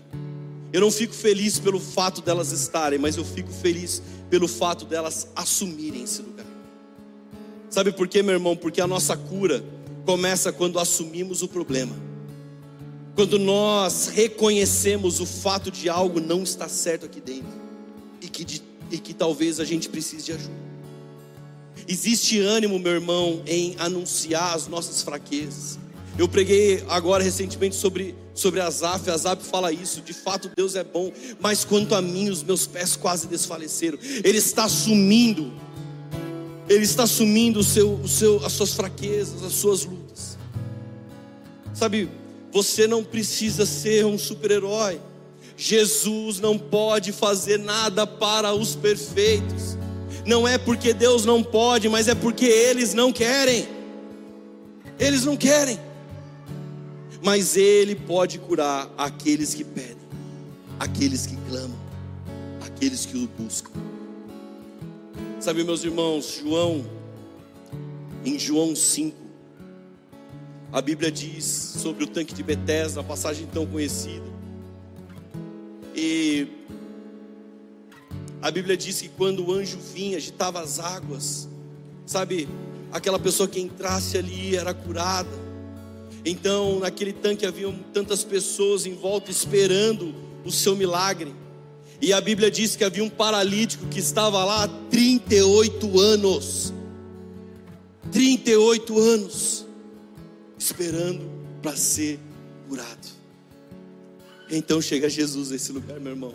[0.72, 5.28] Eu não fico feliz pelo fato delas estarem, mas eu fico feliz pelo fato delas
[5.34, 6.46] assumirem esse lugar.
[7.70, 8.56] Sabe por quê, meu irmão?
[8.56, 9.64] Porque a nossa cura
[10.04, 11.94] começa quando assumimos o problema.
[13.14, 17.63] Quando nós reconhecemos o fato de algo não estar certo aqui dentro
[18.34, 20.64] que, de, e que talvez a gente precise de ajuda.
[21.86, 25.78] Existe ânimo, meu irmão, em anunciar as nossas fraquezas.
[26.18, 31.12] Eu preguei agora recentemente sobre, sobre Azaf, Azaf fala isso, de fato Deus é bom,
[31.40, 33.98] mas quanto a mim, os meus pés quase desfaleceram.
[34.24, 35.52] Ele está assumindo
[36.68, 40.38] ele está assumindo o seu, o seu, as suas fraquezas, as suas lutas.
[41.74, 42.08] Sabe,
[42.50, 45.00] você não precisa ser um super-herói.
[45.56, 49.76] Jesus não pode fazer nada para os perfeitos.
[50.26, 53.68] Não é porque Deus não pode, mas é porque eles não querem.
[54.98, 55.78] Eles não querem.
[57.22, 59.96] Mas Ele pode curar aqueles que pedem,
[60.78, 61.78] aqueles que clamam,
[62.66, 63.70] aqueles que o buscam.
[65.40, 66.84] Sabe, meus irmãos, João,
[68.24, 69.16] em João 5,
[70.72, 74.24] a Bíblia diz sobre o tanque de Betesda, a passagem tão conhecida.
[78.40, 81.48] A Bíblia diz que quando o anjo vinha, agitava as águas,
[82.04, 82.46] sabe,
[82.92, 85.30] aquela pessoa que entrasse ali era curada.
[86.24, 90.14] Então, naquele tanque haviam tantas pessoas em volta esperando
[90.44, 91.34] o seu milagre.
[92.00, 96.72] E a Bíblia diz que havia um paralítico que estava lá há 38 anos.
[98.12, 99.64] 38 anos
[100.58, 101.30] esperando
[101.62, 102.20] para ser
[102.68, 103.13] curado.
[104.50, 106.34] Então chega Jesus nesse lugar, meu irmão.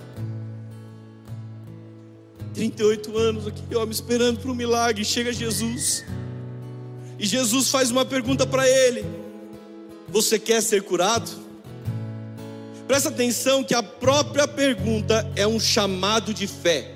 [2.53, 6.03] 38 anos aqui, homem esperando para um milagre, chega Jesus.
[7.17, 9.05] E Jesus faz uma pergunta para ele:
[10.07, 11.29] Você quer ser curado?
[12.87, 16.95] Presta atenção que a própria pergunta é um chamado de fé.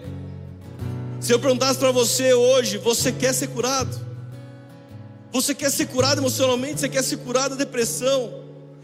[1.19, 4.03] Se eu perguntasse para você hoje, você quer ser curado?
[5.31, 6.79] Você quer ser curado emocionalmente?
[6.79, 8.41] Você quer ser curado da depressão?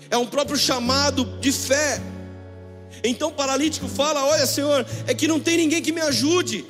[0.10, 2.02] É um próprio chamado de fé.
[3.04, 6.66] Então o paralítico fala: Olha, Senhor, é que não tem ninguém que me ajude.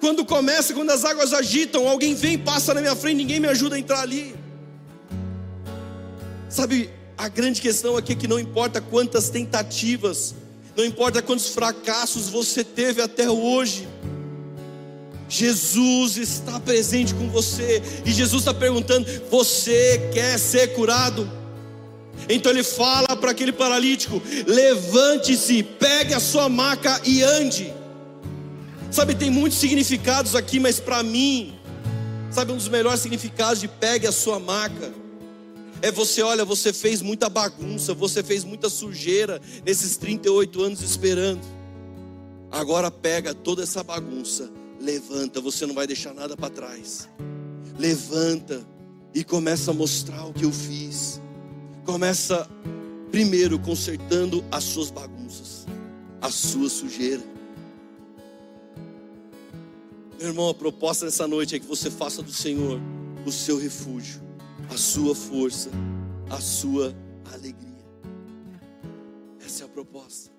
[0.00, 3.76] Quando começa, quando as águas agitam, alguém vem, passa na minha frente, ninguém me ajuda
[3.76, 4.34] a entrar ali.
[6.48, 10.34] Sabe, a grande questão aqui é que não importa quantas tentativas,
[10.76, 13.88] não importa quantos fracassos você teve até hoje,
[15.28, 21.28] Jesus está presente com você, e Jesus está perguntando: Você quer ser curado?
[22.28, 27.72] Então ele fala para aquele paralítico: Levante-se, pegue a sua maca e ande.
[28.90, 31.58] Sabe, tem muitos significados aqui, mas para mim,
[32.30, 34.92] sabe, um dos melhores significados de pegue a sua maca
[35.82, 41.42] é você, olha, você fez muita bagunça, você fez muita sujeira nesses 38 anos esperando.
[42.50, 44.48] Agora pega toda essa bagunça
[44.84, 47.08] Levanta, você não vai deixar nada para trás.
[47.78, 48.60] Levanta
[49.14, 51.22] e começa a mostrar o que eu fiz.
[51.84, 52.48] Começa
[53.10, 55.66] primeiro consertando as suas bagunças,
[56.20, 57.22] a sua sujeira.
[60.18, 62.80] Meu irmão, a proposta nessa noite é que você faça do Senhor
[63.26, 64.20] o seu refúgio,
[64.70, 65.70] a sua força,
[66.30, 66.94] a sua
[67.32, 67.84] alegria.
[69.44, 70.33] Essa é a proposta.